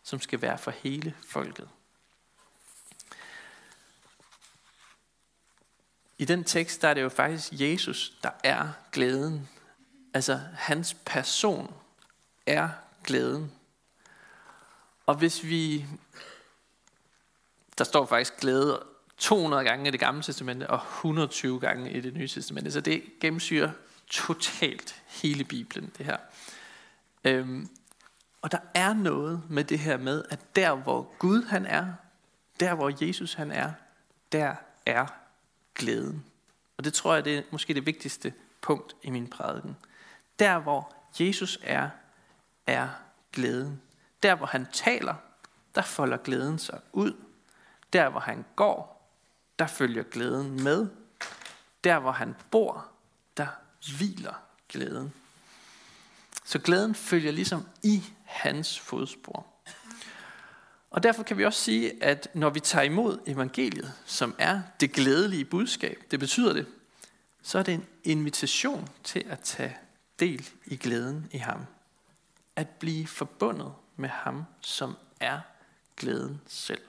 som 0.04 0.22
skal 0.22 0.42
være 0.42 0.58
for 0.58 0.72
hele 0.72 1.16
folket. 1.28 1.70
I 6.18 6.26
den 6.26 6.44
tekst, 6.44 6.82
der 6.82 6.88
er 6.88 6.94
det 6.94 7.02
jo 7.02 7.10
faktisk 7.10 7.50
Jesus, 7.52 8.18
der 8.24 8.32
er 8.44 8.72
glæden. 8.92 9.50
Altså, 10.16 10.40
hans 10.54 10.98
person 11.06 11.74
er 12.46 12.70
glæden. 13.04 13.52
Og 15.06 15.16
hvis 15.16 15.44
vi... 15.44 15.86
Der 17.78 17.84
står 17.84 18.06
faktisk 18.06 18.38
glæde 18.38 18.84
200 19.18 19.64
gange 19.64 19.88
i 19.88 19.92
det 19.92 20.00
gamle 20.00 20.24
testamente 20.24 20.70
og 20.70 20.78
120 20.78 21.60
gange 21.60 21.92
i 21.92 22.02
det 22.02 22.14
nye 22.14 22.28
testamente. 22.28 22.72
Så 22.72 22.82
det 22.82 23.04
gennemsyrer 23.20 23.72
totalt 24.08 25.04
hele 25.08 25.44
Bibelen, 25.44 25.92
det 25.98 26.06
her. 26.06 26.18
Øhm, 27.24 27.70
og 28.42 28.52
der 28.52 28.60
er 28.74 28.94
noget 28.94 29.42
med 29.50 29.64
det 29.64 29.80
her 29.80 29.98
med, 29.98 30.24
at 30.30 30.56
der 30.56 30.76
hvor 30.76 31.16
Gud 31.20 31.44
han 31.44 31.66
er, 31.66 31.94
der 32.60 32.74
hvor 32.76 33.06
Jesus 33.06 33.34
han 33.34 33.52
er, 33.52 33.72
der 34.32 34.56
er 34.86 35.06
glæden. 35.76 36.26
Og 36.78 36.84
det 36.84 36.94
tror 36.94 37.14
jeg, 37.14 37.26
det 37.26 37.38
er 37.38 37.42
måske 37.52 37.74
det 37.74 37.86
vigtigste 37.86 38.34
punkt 38.62 38.96
i 39.04 39.10
min 39.10 39.28
prædiken. 39.30 39.76
Der 40.40 40.60
hvor 40.60 40.94
Jesus 41.20 41.60
er, 41.64 41.90
er 42.68 42.90
glæden. 43.32 43.82
Der 44.24 44.36
hvor 44.36 44.46
han 44.46 44.68
taler, 44.74 45.16
der 45.76 45.82
folder 45.82 46.18
glæden 46.18 46.60
sig 46.60 46.80
ud. 46.94 47.14
Der 47.94 48.10
hvor 48.10 48.20
han 48.20 48.46
går, 48.56 49.10
der 49.60 49.68
følger 49.68 50.04
glæden 50.04 50.64
med. 50.64 50.88
Der 51.84 52.00
hvor 52.00 52.12
han 52.12 52.36
bor, 52.52 52.88
der 53.38 53.48
hviler 53.98 54.34
glæden. 54.70 55.14
Så 56.46 56.60
glæden 56.60 56.96
følger 56.96 57.32
ligesom 57.32 57.68
i 57.84 58.04
hans 58.24 58.80
fodspor. 58.80 59.48
Og 60.90 61.04
derfor 61.04 61.24
kan 61.24 61.38
vi 61.38 61.46
også 61.46 61.60
sige, 61.60 62.04
at 62.04 62.28
når 62.34 62.50
vi 62.50 62.60
tager 62.60 62.84
imod 62.84 63.20
evangeliet, 63.28 63.94
som 64.06 64.36
er 64.38 64.62
det 64.80 64.92
glædelige 64.92 65.46
budskab, 65.46 66.04
det 66.12 66.20
betyder 66.20 66.54
det, 66.54 66.66
så 67.42 67.60
er 67.60 67.64
det 67.64 67.74
en 67.74 67.86
invitation 68.04 68.90
til 69.04 69.26
at 69.30 69.40
tage 69.40 69.78
del 70.20 70.50
i 70.66 70.78
glæden 70.78 71.30
i 71.32 71.38
ham. 71.38 71.66
At 72.56 72.70
blive 72.70 73.08
forbundet 73.08 73.74
med 73.96 74.10
ham, 74.10 74.46
som 74.62 74.98
er 75.20 75.40
glæden 75.98 76.42
selv. 76.48 76.82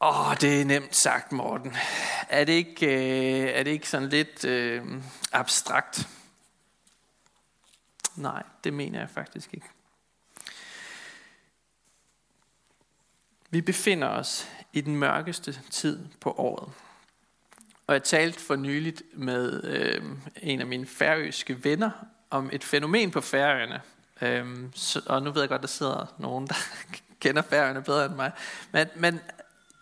Åh, 0.00 0.30
oh, 0.30 0.36
det 0.40 0.60
er 0.60 0.64
nemt 0.64 0.96
sagt, 0.96 1.32
Morten. 1.32 1.76
Er 2.28 2.44
det 2.44 2.52
ikke, 2.52 2.86
øh, 2.86 3.48
er 3.48 3.62
det 3.62 3.70
ikke 3.70 3.88
sådan 3.88 4.08
lidt 4.08 4.44
øh, 4.44 5.02
abstrakt? 5.32 6.08
Nej, 8.16 8.42
det 8.64 8.72
mener 8.72 8.98
jeg 8.98 9.10
faktisk 9.10 9.54
ikke. 9.54 9.66
Vi 13.50 13.60
befinder 13.60 14.08
os 14.08 14.48
i 14.72 14.80
den 14.80 14.96
mørkeste 14.96 15.60
tid 15.70 16.08
på 16.20 16.32
året. 16.32 16.72
Og 17.90 17.94
jeg 17.94 18.02
talte 18.02 18.40
for 18.40 18.56
nyligt 18.56 19.02
med 19.12 19.64
øh, 19.64 20.02
en 20.42 20.60
af 20.60 20.66
mine 20.66 20.86
færøske 20.86 21.64
venner 21.64 21.90
om 22.30 22.50
et 22.52 22.64
fænomen 22.64 23.10
på 23.10 23.20
færøerne. 23.20 23.80
Øhm, 24.22 24.72
så, 24.74 25.02
og 25.06 25.22
nu 25.22 25.30
ved 25.30 25.42
jeg 25.42 25.48
godt, 25.48 25.62
der 25.62 25.68
sidder 25.68 26.14
nogen, 26.18 26.46
der 26.46 26.54
kender 27.22 27.42
færøerne 27.42 27.82
bedre 27.82 28.06
end 28.06 28.14
mig. 28.14 28.32
Men, 28.72 28.86
men 28.96 29.20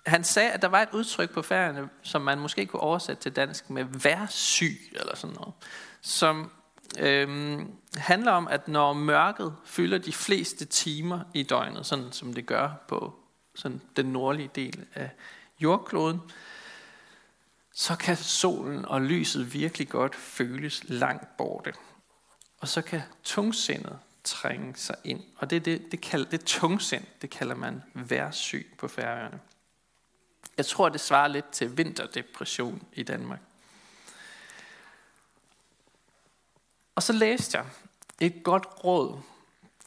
han 0.06 0.24
sagde, 0.24 0.50
at 0.50 0.62
der 0.62 0.68
var 0.68 0.82
et 0.82 0.88
udtryk 0.92 1.30
på 1.30 1.42
færøerne, 1.42 1.88
som 2.02 2.22
man 2.22 2.38
måske 2.38 2.66
kunne 2.66 2.80
oversætte 2.80 3.22
til 3.22 3.36
dansk 3.36 3.70
med 3.70 3.84
værsyg, 3.84 4.78
eller 4.92 5.16
sådan 5.16 5.36
noget. 5.36 5.54
Som 6.00 6.50
øhm, 6.98 7.72
handler 7.96 8.32
om, 8.32 8.48
at 8.48 8.68
når 8.68 8.92
mørket 8.92 9.54
fylder 9.64 9.98
de 9.98 10.12
fleste 10.12 10.64
timer 10.64 11.20
i 11.34 11.42
døgnet, 11.42 11.86
sådan 11.86 12.12
som 12.12 12.34
det 12.34 12.46
gør 12.46 12.70
på 12.88 13.14
sådan 13.54 13.80
den 13.96 14.06
nordlige 14.06 14.50
del 14.54 14.84
af 14.94 15.10
jordkloden, 15.60 16.20
så 17.78 17.97
kan 17.97 18.16
solen 18.16 18.85
og 18.85 19.02
lyset 19.02 19.54
virkelig 19.54 19.88
godt 19.88 20.14
føles 20.14 20.85
langt 20.85 21.37
borte. 21.37 21.73
Og 22.58 22.68
så 22.68 22.82
kan 22.82 23.02
tungsindet 23.25 23.99
trænge 24.25 24.76
sig 24.76 24.97
ind. 25.04 25.23
Og 25.37 25.50
det 25.50 25.56
er 25.56 25.61
det, 25.61 25.92
det, 25.92 26.00
kalder, 26.00 26.30
det 26.30 26.44
tungsind, 26.44 27.04
det 27.23 27.30
kalder 27.30 27.54
man 27.54 27.82
værsyg 27.94 28.75
på 28.78 28.88
færøerne. 28.88 29.40
Jeg 30.56 30.66
tror, 30.66 30.88
det 30.88 31.00
svarer 31.00 31.28
lidt 31.28 31.50
til 31.50 31.76
vinterdepression 31.76 32.82
i 32.92 33.02
Danmark. 33.02 33.40
Og 36.94 37.02
så 37.02 37.12
læste 37.12 37.58
jeg 37.58 37.66
et 38.20 38.42
godt 38.44 38.66
råd 38.85 39.20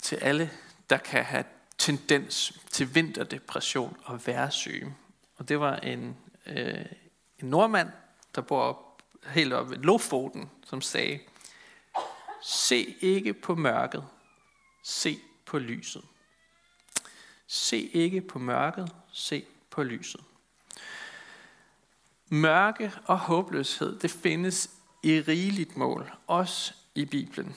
til 0.01 0.15
alle, 0.15 0.51
der 0.89 0.97
kan 0.97 1.25
have 1.25 1.45
tendens 1.77 2.59
til 2.69 2.95
vinterdepression 2.95 3.97
og 4.03 4.27
værsyge. 4.27 4.95
Og 5.37 5.49
det 5.49 5.59
var 5.59 5.75
en, 5.75 6.17
øh, 6.45 6.85
en 7.41 7.49
nordmand, 7.49 7.89
der 8.35 8.41
bor 8.41 8.61
op, 8.61 9.03
helt 9.25 9.53
oppe 9.53 9.71
ved 9.71 9.77
Lofoten, 9.77 10.49
som 10.65 10.81
sagde, 10.81 11.19
se 12.43 12.95
ikke 13.01 13.33
på 13.33 13.55
mørket, 13.55 14.05
se 14.83 15.19
på 15.45 15.59
lyset. 15.59 16.03
Se 17.47 17.87
ikke 17.87 18.21
på 18.21 18.39
mørket, 18.39 18.95
se 19.13 19.45
på 19.69 19.83
lyset. 19.83 20.21
Mørke 22.29 22.91
og 23.05 23.19
håbløshed, 23.19 23.99
det 23.99 24.11
findes 24.11 24.69
i 25.03 25.21
rigeligt 25.21 25.77
mål, 25.77 26.11
også 26.27 26.73
i 26.95 27.05
Bibelen. 27.05 27.55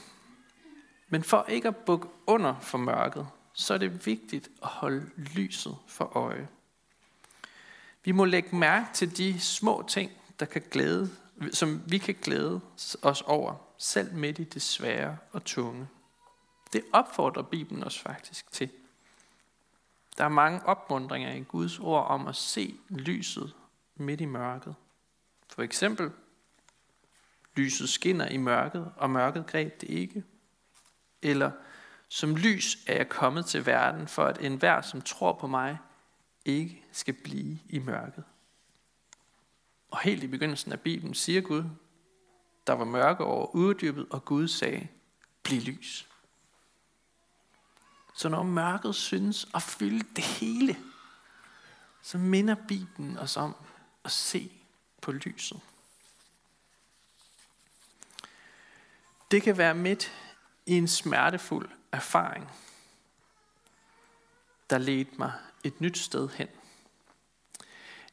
Men 1.08 1.22
for 1.22 1.44
ikke 1.48 1.68
at 1.68 1.76
bukke 1.76 2.08
under 2.26 2.60
for 2.60 2.78
mørket, 2.78 3.26
så 3.52 3.74
er 3.74 3.78
det 3.78 4.06
vigtigt 4.06 4.48
at 4.62 4.68
holde 4.68 5.10
lyset 5.16 5.76
for 5.86 6.04
øje. 6.16 6.48
Vi 8.04 8.12
må 8.12 8.24
lægge 8.24 8.56
mærke 8.56 8.86
til 8.92 9.16
de 9.16 9.40
små 9.40 9.84
ting, 9.88 10.10
der 10.40 10.46
kan 10.46 10.62
glæde, 10.70 11.10
som 11.52 11.82
vi 11.86 11.98
kan 11.98 12.14
glæde 12.22 12.60
os 13.02 13.22
over, 13.22 13.54
selv 13.78 14.14
midt 14.14 14.38
i 14.38 14.44
det 14.44 14.62
svære 14.62 15.16
og 15.32 15.44
tunge. 15.44 15.88
Det 16.72 16.84
opfordrer 16.92 17.42
Bibelen 17.42 17.84
os 17.84 17.98
faktisk 17.98 18.52
til. 18.52 18.70
Der 20.18 20.24
er 20.24 20.28
mange 20.28 20.66
opmundringer 20.66 21.32
i 21.32 21.40
Guds 21.40 21.78
ord 21.78 22.06
om 22.06 22.26
at 22.26 22.36
se 22.36 22.74
lyset 22.88 23.54
midt 23.96 24.20
i 24.20 24.24
mørket. 24.24 24.74
For 25.48 25.62
eksempel, 25.62 26.10
lyset 27.54 27.88
skinner 27.88 28.28
i 28.28 28.36
mørket, 28.36 28.92
og 28.96 29.10
mørket 29.10 29.46
greb 29.46 29.80
det 29.80 29.88
ikke. 29.90 30.24
Eller, 31.22 31.50
som 32.08 32.36
lys 32.36 32.78
er 32.86 32.96
jeg 32.96 33.08
kommet 33.08 33.46
til 33.46 33.66
verden, 33.66 34.08
for 34.08 34.24
at 34.24 34.38
enhver, 34.38 34.80
som 34.80 35.02
tror 35.02 35.32
på 35.32 35.46
mig, 35.46 35.78
ikke 36.44 36.84
skal 36.92 37.14
blive 37.14 37.58
i 37.68 37.78
mørket. 37.78 38.24
Og 39.90 40.00
helt 40.00 40.22
i 40.22 40.26
begyndelsen 40.26 40.72
af 40.72 40.80
Bibelen 40.80 41.14
siger 41.14 41.40
Gud, 41.40 41.64
der 42.66 42.72
var 42.72 42.84
mørke 42.84 43.24
over 43.24 43.54
uddybet, 43.54 44.06
og 44.10 44.24
Gud 44.24 44.48
sagde, 44.48 44.88
bliv 45.42 45.60
lys. 45.60 46.08
Så 48.14 48.28
når 48.28 48.42
mørket 48.42 48.94
synes 48.94 49.48
at 49.54 49.62
fylde 49.62 50.06
det 50.16 50.24
hele, 50.24 50.76
så 52.02 52.18
minder 52.18 52.56
Bibelen 52.68 53.18
os 53.18 53.36
om 53.36 53.56
at 54.04 54.10
se 54.10 54.52
på 55.00 55.12
lyset. 55.12 55.60
Det 59.30 59.42
kan 59.42 59.58
være 59.58 59.74
midt 59.74 60.12
i 60.66 60.72
en 60.72 60.88
smertefuld 60.88 61.70
erfaring, 61.92 62.50
der 64.70 64.78
ledte 64.78 65.12
mig 65.18 65.32
et 65.64 65.80
nyt 65.80 65.98
sted 65.98 66.28
hen. 66.28 66.48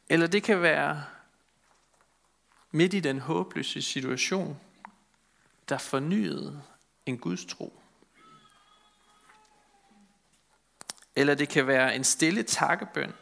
Eller 0.10 0.28
det 0.28 0.44
kan 0.44 0.62
være 0.62 1.04
midt 2.72 2.94
i 2.94 3.00
den 3.00 3.20
håbløse 3.20 3.82
situation, 3.82 4.60
der 5.70 5.78
fornyede 5.78 6.64
en 7.06 7.18
Guds 7.18 7.46
tro. 7.46 7.82
Eller 11.16 11.36
det 11.36 11.50
kan 11.50 11.68
være 11.68 11.96
en 11.96 12.04
stille 12.04 12.44
takkebøn 12.44 13.14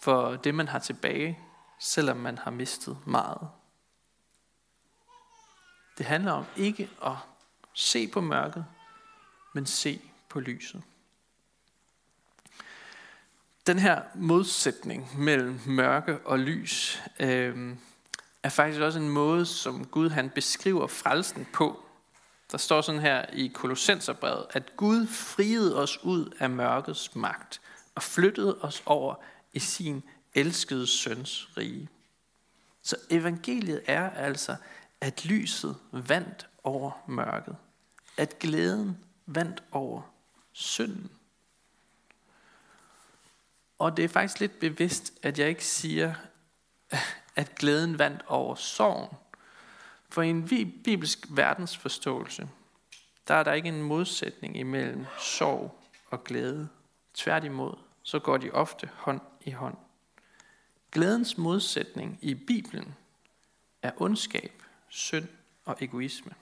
for 0.00 0.36
det, 0.36 0.54
man 0.54 0.68
har 0.68 0.78
tilbage, 0.78 1.38
selvom 1.78 2.16
man 2.16 2.38
har 2.38 2.50
mistet 2.50 3.06
meget. 3.06 3.48
Det 5.98 6.06
handler 6.06 6.32
om 6.32 6.44
ikke 6.56 6.90
at 7.04 7.16
se 7.74 8.08
på 8.08 8.20
mørket, 8.20 8.66
men 9.54 9.66
se 9.66 10.00
på 10.28 10.40
lyset. 10.40 10.82
Den 13.66 13.78
her 13.78 14.02
modsætning 14.14 15.18
mellem 15.18 15.60
mørke 15.66 16.18
og 16.18 16.38
lys 16.38 17.02
øh, 17.20 17.76
er 18.42 18.48
faktisk 18.48 18.80
også 18.80 18.98
en 18.98 19.08
måde, 19.08 19.46
som 19.46 19.84
Gud 19.84 20.10
han 20.10 20.30
beskriver 20.30 20.86
frelsen 20.86 21.46
på. 21.52 21.84
Der 22.52 22.58
står 22.58 22.80
sådan 22.80 23.00
her 23.00 23.26
i 23.32 23.50
Kolossenserbrevet, 23.54 24.46
at 24.50 24.76
Gud 24.76 25.06
friede 25.06 25.82
os 25.82 26.04
ud 26.04 26.36
af 26.38 26.50
mørkets 26.50 27.14
magt 27.14 27.60
og 27.94 28.02
flyttede 28.02 28.58
os 28.60 28.82
over 28.86 29.14
i 29.52 29.58
sin 29.58 30.02
elskede 30.34 30.86
søns 30.86 31.48
rige. 31.56 31.88
Så 32.82 32.96
evangeliet 33.10 33.82
er 33.86 34.10
altså, 34.10 34.56
at 35.00 35.24
lyset 35.24 35.76
vandt 35.92 36.48
over 36.64 36.90
mørket. 37.08 37.56
At 38.16 38.38
glæden 38.38 38.98
vandt 39.26 39.62
over 39.72 40.02
synden. 40.52 41.10
Og 43.80 43.96
det 43.96 44.04
er 44.04 44.08
faktisk 44.08 44.40
lidt 44.40 44.60
bevidst, 44.60 45.12
at 45.22 45.38
jeg 45.38 45.48
ikke 45.48 45.64
siger, 45.64 46.14
at 47.36 47.54
glæden 47.54 47.98
vandt 47.98 48.24
over 48.26 48.54
sorgen. 48.54 49.16
For 50.08 50.22
i 50.22 50.30
en 50.30 50.48
bibelsk 50.84 51.26
verdensforståelse, 51.30 52.48
der 53.28 53.34
er 53.34 53.42
der 53.42 53.52
ikke 53.52 53.68
en 53.68 53.82
modsætning 53.82 54.56
imellem 54.56 55.06
sorg 55.18 55.78
og 56.10 56.24
glæde. 56.24 56.68
Tværtimod, 57.14 57.74
så 58.02 58.18
går 58.18 58.36
de 58.36 58.50
ofte 58.50 58.90
hånd 58.94 59.20
i 59.40 59.50
hånd. 59.50 59.76
Glædens 60.92 61.38
modsætning 61.38 62.18
i 62.22 62.34
Bibelen 62.34 62.94
er 63.82 63.92
ondskab, 63.96 64.62
synd 64.88 65.28
og 65.64 65.76
egoisme. 65.80 66.32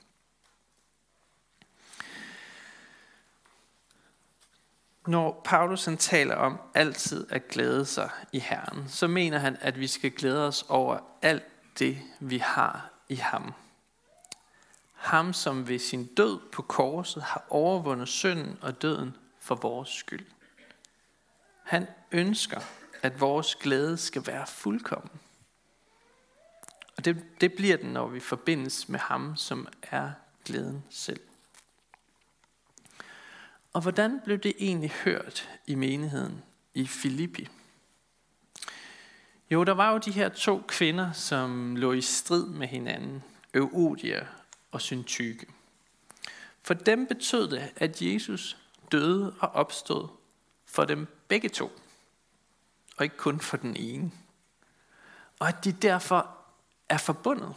Når 5.08 5.40
Paulus 5.44 5.84
han 5.84 5.96
taler 5.96 6.34
om 6.34 6.60
altid 6.74 7.26
at 7.30 7.48
glæde 7.48 7.84
sig 7.86 8.10
i 8.32 8.38
Herren, 8.38 8.88
så 8.88 9.06
mener 9.06 9.38
han, 9.38 9.56
at 9.60 9.80
vi 9.80 9.86
skal 9.86 10.10
glæde 10.10 10.46
os 10.46 10.64
over 10.68 10.98
alt 11.22 11.78
det, 11.78 11.98
vi 12.20 12.38
har 12.38 12.90
i 13.08 13.14
ham. 13.14 13.54
Ham, 14.92 15.32
som 15.32 15.68
ved 15.68 15.78
sin 15.78 16.06
død 16.06 16.40
på 16.52 16.62
korset 16.62 17.22
har 17.22 17.44
overvundet 17.48 18.08
synden 18.08 18.58
og 18.62 18.82
døden 18.82 19.16
for 19.38 19.54
vores 19.54 19.88
skyld. 19.88 20.26
Han 21.62 21.86
ønsker, 22.12 22.60
at 23.02 23.20
vores 23.20 23.54
glæde 23.54 23.96
skal 23.96 24.26
være 24.26 24.46
fuldkommen. 24.46 25.20
Og 26.96 27.04
det, 27.04 27.24
det 27.40 27.52
bliver 27.52 27.76
den, 27.76 27.90
når 27.90 28.06
vi 28.06 28.20
forbindes 28.20 28.88
med 28.88 28.98
ham, 28.98 29.36
som 29.36 29.68
er 29.82 30.10
glæden 30.44 30.84
selv. 30.90 31.20
Og 33.78 33.82
hvordan 33.82 34.20
blev 34.24 34.38
det 34.38 34.52
egentlig 34.58 34.90
hørt 34.90 35.48
i 35.66 35.74
menigheden 35.74 36.42
i 36.74 36.86
Filippi? 36.86 37.48
Jo, 39.50 39.64
der 39.64 39.72
var 39.72 39.92
jo 39.92 39.98
de 39.98 40.10
her 40.10 40.28
to 40.28 40.62
kvinder, 40.68 41.12
som 41.12 41.76
lå 41.76 41.92
i 41.92 42.00
strid 42.00 42.46
med 42.46 42.68
hinanden, 42.68 43.22
Euodia 43.54 44.26
og 44.70 44.80
Syntyke. 44.80 45.46
For 46.62 46.74
dem 46.74 47.06
betød 47.06 47.50
det, 47.50 47.72
at 47.76 48.02
Jesus 48.02 48.56
døde 48.92 49.34
og 49.40 49.48
opstod 49.48 50.08
for 50.66 50.84
dem 50.84 51.06
begge 51.28 51.48
to, 51.48 51.70
og 52.96 53.04
ikke 53.04 53.16
kun 53.16 53.40
for 53.40 53.56
den 53.56 53.76
ene. 53.76 54.12
Og 55.38 55.48
at 55.48 55.64
de 55.64 55.72
derfor 55.72 56.36
er 56.88 56.98
forbundet. 56.98 57.54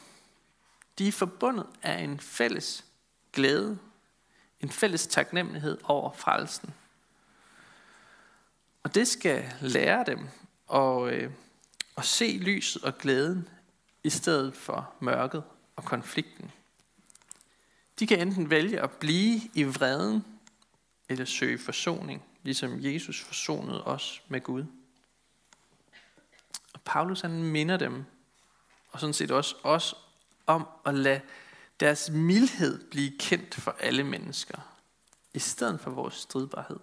De 0.97 1.07
er 1.07 1.11
forbundet 1.11 1.65
af 1.81 2.03
en 2.03 2.19
fælles 2.19 2.85
glæde 3.33 3.79
en 4.63 4.69
fælles 4.69 5.07
taknemmelighed 5.07 5.77
over 5.83 6.11
frelsen. 6.11 6.73
Og 8.83 8.95
det 8.95 9.07
skal 9.07 9.53
lære 9.61 10.03
dem 10.07 10.27
at, 10.73 11.13
øh, 11.13 11.31
at 11.97 12.05
se 12.05 12.37
lyset 12.41 12.83
og 12.83 12.97
glæden 12.97 13.49
i 14.03 14.09
stedet 14.09 14.55
for 14.55 14.93
mørket 14.99 15.43
og 15.75 15.83
konflikten. 15.83 16.51
De 17.99 18.07
kan 18.07 18.19
enten 18.19 18.49
vælge 18.49 18.81
at 18.81 18.91
blive 18.91 19.41
i 19.53 19.63
vreden, 19.63 20.25
eller 21.09 21.25
søge 21.25 21.57
forsoning, 21.57 22.23
ligesom 22.43 22.77
Jesus 22.79 23.21
forsonede 23.21 23.83
os 23.83 24.23
med 24.27 24.41
Gud. 24.41 24.65
Og 26.73 26.81
Paulus 26.85 27.21
han 27.21 27.43
minder 27.43 27.77
dem, 27.77 28.05
og 28.91 28.99
sådan 28.99 29.13
set 29.13 29.31
også 29.31 29.55
os, 29.63 29.95
om 30.45 30.67
at 30.85 30.93
lade 30.93 31.21
deres 31.81 32.09
mildhed 32.09 32.89
blive 32.89 33.17
kendt 33.19 33.55
for 33.55 33.75
alle 33.79 34.03
mennesker, 34.03 34.57
i 35.33 35.39
stedet 35.39 35.79
for 35.79 35.91
vores 35.91 36.13
stridbarhed. 36.13 36.79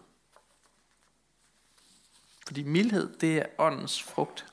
Fordi 2.47 2.63
mildhed, 2.63 3.17
det 3.17 3.39
er 3.39 3.47
åndens 3.59 4.03
frugt, 4.03 4.47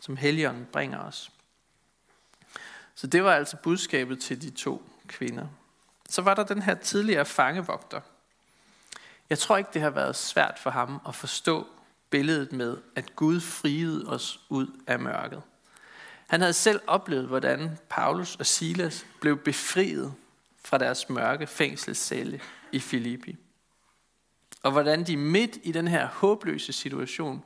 som 0.00 0.16
Helligånden 0.16 0.66
bringer 0.72 0.98
os. 0.98 1.32
Så 2.94 3.06
det 3.06 3.24
var 3.24 3.34
altså 3.34 3.56
budskabet 3.56 4.20
til 4.20 4.42
de 4.42 4.50
to 4.50 4.82
kvinder. 5.06 5.48
Så 6.08 6.22
var 6.22 6.34
der 6.34 6.44
den 6.44 6.62
her 6.62 6.74
tidligere 6.74 7.24
fangevogter. 7.24 8.00
Jeg 9.30 9.38
tror 9.38 9.56
ikke, 9.56 9.70
det 9.74 9.82
har 9.82 9.90
været 9.90 10.16
svært 10.16 10.58
for 10.58 10.70
ham 10.70 11.00
at 11.08 11.14
forstå 11.14 11.66
billedet 12.10 12.52
med, 12.52 12.76
at 12.96 13.16
Gud 13.16 13.40
friede 13.40 14.04
os 14.06 14.40
ud 14.48 14.80
af 14.86 14.98
mørket. 14.98 15.42
Han 16.28 16.40
havde 16.40 16.52
selv 16.52 16.80
oplevet, 16.86 17.26
hvordan 17.26 17.78
Paulus 17.88 18.36
og 18.36 18.46
Silas 18.46 19.06
blev 19.20 19.38
befriet 19.38 20.14
fra 20.64 20.78
deres 20.78 21.08
mørke 21.08 21.46
fængselscelle 21.46 22.40
i 22.72 22.80
Filippi. 22.80 23.36
Og 24.62 24.72
hvordan 24.72 25.06
de 25.06 25.16
midt 25.16 25.58
i 25.62 25.72
den 25.72 25.88
her 25.88 26.06
håbløse 26.06 26.72
situation 26.72 27.44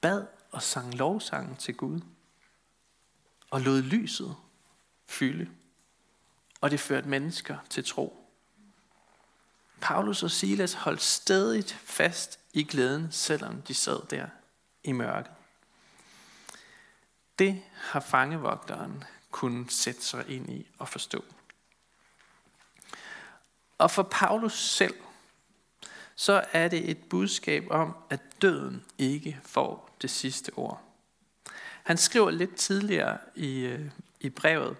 bad 0.00 0.26
og 0.50 0.62
sang 0.62 0.94
lovsangen 0.94 1.56
til 1.56 1.76
Gud. 1.76 2.00
Og 3.50 3.60
lod 3.60 3.82
lyset 3.82 4.36
fylde. 5.06 5.50
Og 6.60 6.70
det 6.70 6.80
førte 6.80 7.08
mennesker 7.08 7.58
til 7.70 7.84
tro. 7.84 8.26
Paulus 9.80 10.22
og 10.22 10.30
Silas 10.30 10.72
holdt 10.72 11.02
stadig 11.02 11.64
fast 11.68 12.38
i 12.52 12.64
glæden, 12.64 13.08
selvom 13.12 13.62
de 13.62 13.74
sad 13.74 14.06
der 14.10 14.26
i 14.84 14.92
mørket. 14.92 15.35
Det 17.38 17.62
har 17.74 18.00
fangevogteren 18.00 19.04
kunnet 19.30 19.72
sætte 19.72 20.04
sig 20.04 20.28
ind 20.28 20.50
i 20.50 20.66
og 20.78 20.88
forstå. 20.88 21.24
Og 23.78 23.90
for 23.90 24.02
Paulus 24.02 24.58
selv, 24.58 24.94
så 26.14 26.44
er 26.52 26.68
det 26.68 26.90
et 26.90 26.98
budskab 27.10 27.66
om, 27.70 27.96
at 28.10 28.20
døden 28.42 28.84
ikke 28.98 29.40
får 29.44 29.96
det 30.02 30.10
sidste 30.10 30.52
ord. 30.56 30.82
Han 31.82 31.96
skriver 31.96 32.30
lidt 32.30 32.56
tidligere 32.56 33.18
i, 33.34 33.58
øh, 33.58 33.90
i 34.20 34.30
brevet, 34.30 34.76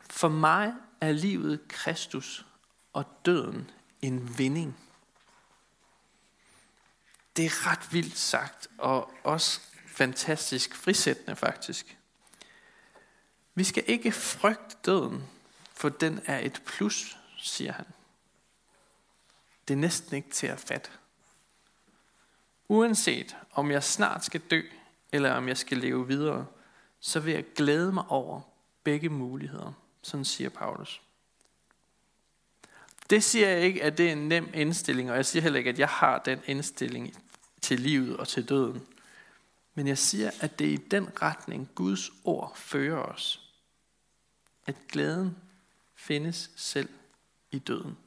For 0.00 0.28
mig 0.28 0.74
er 1.00 1.12
livet 1.12 1.68
Kristus 1.68 2.46
og 2.92 3.04
døden 3.24 3.70
en 4.02 4.38
vinding. 4.38 4.76
Det 7.36 7.44
er 7.44 7.70
ret 7.70 7.92
vildt 7.92 8.18
sagt, 8.18 8.68
og 8.78 9.12
også 9.24 9.60
fantastisk 9.86 10.76
frisættende 10.76 11.36
faktisk. 11.36 11.96
Vi 13.60 13.64
skal 13.64 13.84
ikke 13.86 14.12
frygte 14.12 14.76
døden, 14.86 15.24
for 15.74 15.88
den 15.88 16.20
er 16.26 16.38
et 16.38 16.62
plus, 16.66 17.16
siger 17.38 17.72
han. 17.72 17.84
Det 19.68 19.74
er 19.74 19.78
næsten 19.78 20.16
ikke 20.16 20.30
til 20.30 20.46
at 20.46 20.60
fatte. 20.60 20.90
Uanset 22.68 23.36
om 23.52 23.70
jeg 23.70 23.84
snart 23.84 24.24
skal 24.24 24.40
dø, 24.40 24.62
eller 25.12 25.32
om 25.32 25.48
jeg 25.48 25.56
skal 25.56 25.78
leve 25.78 26.06
videre, 26.06 26.46
så 27.00 27.20
vil 27.20 27.34
jeg 27.34 27.44
glæde 27.54 27.92
mig 27.92 28.04
over 28.08 28.40
begge 28.84 29.08
muligheder. 29.08 29.72
Sådan 30.02 30.24
siger 30.24 30.50
Paulus. 30.50 31.00
Det 33.10 33.24
siger 33.24 33.48
jeg 33.48 33.60
ikke, 33.60 33.82
at 33.82 33.98
det 33.98 34.08
er 34.08 34.12
en 34.12 34.28
nem 34.28 34.48
indstilling, 34.54 35.10
og 35.10 35.16
jeg 35.16 35.26
siger 35.26 35.42
heller 35.42 35.58
ikke, 35.58 35.70
at 35.70 35.78
jeg 35.78 35.88
har 35.88 36.18
den 36.18 36.40
indstilling 36.46 37.24
til 37.60 37.80
livet 37.80 38.16
og 38.16 38.28
til 38.28 38.48
døden. 38.48 38.86
Men 39.74 39.86
jeg 39.86 39.98
siger, 39.98 40.30
at 40.40 40.58
det 40.58 40.66
er 40.66 40.72
i 40.72 40.76
den 40.76 41.22
retning, 41.22 41.68
Guds 41.74 42.10
ord 42.24 42.56
fører 42.56 43.02
os. 43.02 43.49
At 44.70 44.76
glæden 44.88 45.36
findes 45.94 46.50
selv 46.56 46.88
i 47.50 47.58
døden. 47.58 47.98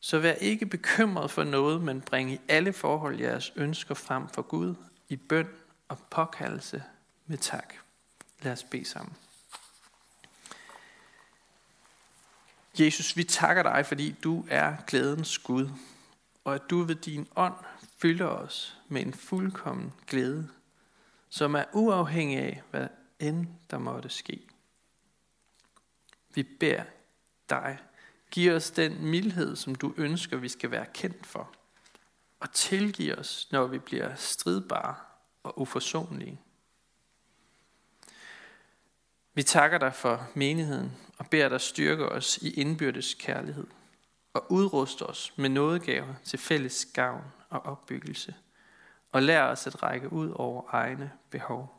Så 0.00 0.18
vær 0.18 0.32
ikke 0.32 0.66
bekymret 0.66 1.30
for 1.30 1.44
noget, 1.44 1.82
men 1.82 2.00
bring 2.00 2.32
i 2.32 2.40
alle 2.48 2.72
forhold 2.72 3.20
jeres 3.20 3.52
ønsker 3.56 3.94
frem 3.94 4.28
for 4.28 4.42
Gud 4.42 4.74
i 5.08 5.16
bøn 5.16 5.48
og 5.88 5.98
påkaldelse 6.10 6.84
med 7.26 7.38
tak. 7.38 7.74
Lad 8.42 8.52
os 8.52 8.64
bede 8.64 8.84
sammen. 8.84 9.16
Jesus, 12.78 13.16
vi 13.16 13.24
takker 13.24 13.62
dig, 13.62 13.86
fordi 13.86 14.10
du 14.24 14.46
er 14.50 14.76
glædens 14.86 15.38
Gud, 15.38 15.68
og 16.44 16.54
at 16.54 16.62
du 16.70 16.82
ved 16.82 16.94
din 16.94 17.28
ånd 17.36 17.54
fylder 17.98 18.26
os 18.26 18.78
med 18.88 19.02
en 19.02 19.14
fuldkommen 19.14 19.92
glæde, 20.06 20.48
som 21.28 21.54
er 21.54 21.64
uafhængig 21.72 22.38
af, 22.38 22.62
hvad 22.70 22.88
end 23.18 23.46
der 23.70 23.78
måtte 23.78 24.08
ske. 24.08 24.48
Vi 26.34 26.42
beder 26.42 26.84
dig, 27.50 27.78
giv 28.30 28.52
os 28.52 28.70
den 28.70 29.06
mildhed, 29.06 29.56
som 29.56 29.74
du 29.74 29.94
ønsker, 29.96 30.36
vi 30.36 30.48
skal 30.48 30.70
være 30.70 30.86
kendt 30.94 31.26
for, 31.26 31.52
og 32.40 32.52
tilgiv 32.52 33.14
os, 33.14 33.48
når 33.50 33.66
vi 33.66 33.78
bliver 33.78 34.14
stridbare 34.14 34.94
og 35.42 35.60
uforsonlige. 35.60 36.40
Vi 39.34 39.42
takker 39.42 39.78
dig 39.78 39.94
for 39.94 40.28
menigheden 40.34 40.92
og 41.18 41.26
beder 41.26 41.48
dig 41.48 41.60
styrke 41.60 42.08
os 42.08 42.38
i 42.38 42.60
indbyrdes 42.60 43.14
kærlighed 43.14 43.66
og 44.32 44.52
udruste 44.52 45.02
os 45.02 45.32
med 45.36 45.48
nådegaver 45.48 46.14
til 46.24 46.38
fælles 46.38 46.84
gavn 46.84 47.24
og 47.50 47.60
opbyggelse 47.60 48.34
og 49.12 49.22
lær 49.22 49.42
os 49.42 49.66
at 49.66 49.82
række 49.82 50.12
ud 50.12 50.30
over 50.30 50.62
egne 50.68 51.12
behov. 51.30 51.75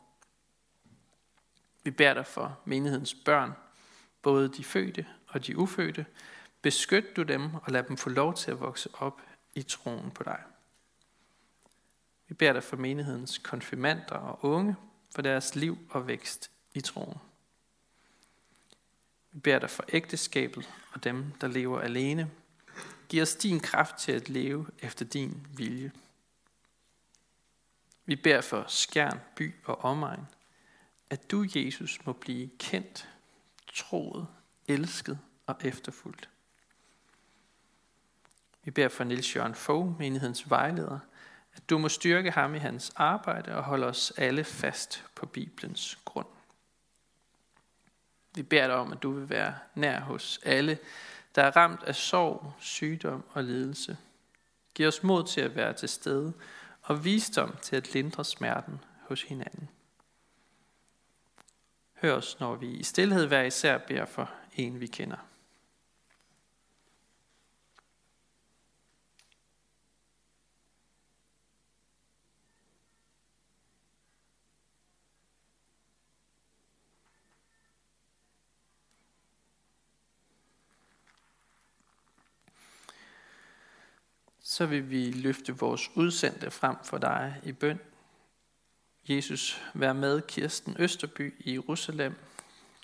Vi 1.88 1.92
beder 1.92 2.14
dig 2.14 2.26
for 2.26 2.58
menighedens 2.64 3.14
børn, 3.14 3.52
både 4.22 4.48
de 4.48 4.64
fødte 4.64 5.06
og 5.28 5.46
de 5.46 5.58
ufødte. 5.58 6.06
Beskyt 6.62 7.16
du 7.16 7.22
dem 7.22 7.54
og 7.54 7.72
lad 7.72 7.82
dem 7.82 7.96
få 7.96 8.10
lov 8.10 8.34
til 8.34 8.50
at 8.50 8.60
vokse 8.60 8.88
op 8.94 9.22
i 9.54 9.62
troen 9.62 10.10
på 10.10 10.22
dig. 10.22 10.38
Vi 12.28 12.34
beder 12.34 12.52
dig 12.52 12.62
for 12.62 12.76
menighedens 12.76 13.38
konfirmander 13.38 14.14
og 14.14 14.44
unge, 14.44 14.76
for 15.14 15.22
deres 15.22 15.54
liv 15.54 15.78
og 15.90 16.06
vækst 16.06 16.50
i 16.74 16.80
troen. 16.80 17.18
Vi 19.32 19.40
beder 19.40 19.58
dig 19.58 19.70
for 19.70 19.84
ægteskabet 19.88 20.70
og 20.92 21.04
dem, 21.04 21.32
der 21.40 21.48
lever 21.48 21.80
alene. 21.80 22.30
Giv 23.08 23.22
os 23.22 23.34
din 23.34 23.60
kraft 23.60 23.96
til 23.96 24.12
at 24.12 24.28
leve 24.28 24.66
efter 24.78 25.04
din 25.04 25.46
vilje. 25.56 25.92
Vi 28.04 28.16
beder 28.16 28.40
for 28.40 28.64
skærn, 28.66 29.20
by 29.36 29.54
og 29.64 29.84
omegn, 29.84 30.26
at 31.10 31.30
du, 31.30 31.46
Jesus, 31.54 32.06
må 32.06 32.12
blive 32.12 32.50
kendt, 32.58 33.08
troet, 33.72 34.26
elsket 34.68 35.18
og 35.46 35.56
efterfulgt. 35.64 36.28
Vi 38.64 38.70
beder 38.70 38.88
for 38.88 39.04
Nils 39.04 39.36
Jørgen 39.36 39.54
Fogh, 39.54 39.98
menighedens 39.98 40.50
vejleder, 40.50 40.98
at 41.54 41.70
du 41.70 41.78
må 41.78 41.88
styrke 41.88 42.30
ham 42.30 42.54
i 42.54 42.58
hans 42.58 42.92
arbejde 42.96 43.54
og 43.54 43.64
holde 43.64 43.86
os 43.86 44.12
alle 44.16 44.44
fast 44.44 45.04
på 45.14 45.26
Bibelens 45.26 45.98
grund. 46.04 46.26
Vi 48.34 48.42
beder 48.42 48.66
dig 48.66 48.76
om, 48.76 48.92
at 48.92 49.02
du 49.02 49.10
vil 49.10 49.30
være 49.30 49.54
nær 49.74 50.00
hos 50.00 50.40
alle, 50.42 50.78
der 51.34 51.42
er 51.42 51.56
ramt 51.56 51.82
af 51.82 51.94
sorg, 51.94 52.52
sygdom 52.58 53.24
og 53.32 53.44
lidelse. 53.44 53.96
Giv 54.74 54.88
os 54.88 55.02
mod 55.02 55.26
til 55.26 55.40
at 55.40 55.56
være 55.56 55.72
til 55.72 55.88
stede 55.88 56.32
og 56.82 57.04
visdom 57.04 57.56
til 57.62 57.76
at 57.76 57.94
lindre 57.94 58.24
smerten 58.24 58.80
hos 59.08 59.22
hinanden. 59.22 59.68
Hør 62.02 62.12
os, 62.12 62.40
når 62.40 62.54
vi 62.54 62.66
i 62.66 62.82
stillhed 62.82 63.26
hver 63.26 63.42
især 63.42 63.78
beder 63.78 64.04
for 64.04 64.30
en, 64.56 64.80
vi 64.80 64.86
kender. 64.86 65.28
så 84.58 84.66
vil 84.66 84.90
vi 84.90 85.10
løfte 85.10 85.56
vores 85.56 85.90
udsendte 85.94 86.50
frem 86.50 86.76
for 86.84 86.98
dig 86.98 87.40
i 87.44 87.52
bøn. 87.52 87.80
Jesus, 89.10 89.62
vær 89.74 89.92
med 89.92 90.22
Kirsten 90.22 90.76
Østerby 90.78 91.34
i 91.38 91.52
Jerusalem, 91.52 92.14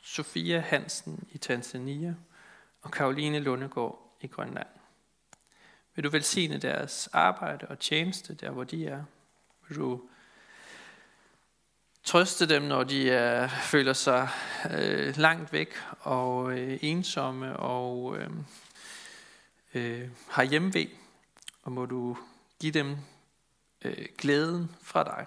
Sofia 0.03 0.61
Hansen 0.61 1.29
i 1.33 1.39
Tanzania 1.39 2.15
og 2.83 2.91
Karoline 2.91 3.39
Lundegård 3.39 4.17
i 4.21 4.27
Grønland. 4.27 4.67
Vil 5.95 6.05
du 6.05 6.11
velsigne 6.11 6.59
deres 6.59 7.09
arbejde 7.13 7.67
og 7.67 7.79
tjeneste 7.79 8.35
der, 8.35 8.51
hvor 8.51 8.65
de 8.65 8.87
er? 8.87 9.05
Vil 9.69 9.79
du 9.79 10.01
Trøste 12.05 12.47
dem, 12.47 12.63
når 12.63 12.85
de 12.85 13.11
er, 13.11 13.49
føler 13.49 13.93
sig 13.93 14.29
øh, 14.71 15.17
langt 15.17 15.53
væk 15.53 15.75
og 16.01 16.59
øh, 16.59 16.79
ensomme 16.83 17.57
og 17.57 18.17
øh, 18.19 18.31
øh, 19.75 20.09
har 20.29 20.43
hjemvej. 20.43 20.89
Og 21.63 21.73
må 21.73 21.87
du 21.87 22.17
give 22.61 22.73
dem 22.73 22.97
øh, 23.85 24.07
glæden 24.19 24.71
fra 24.83 25.05
dig. 25.05 25.27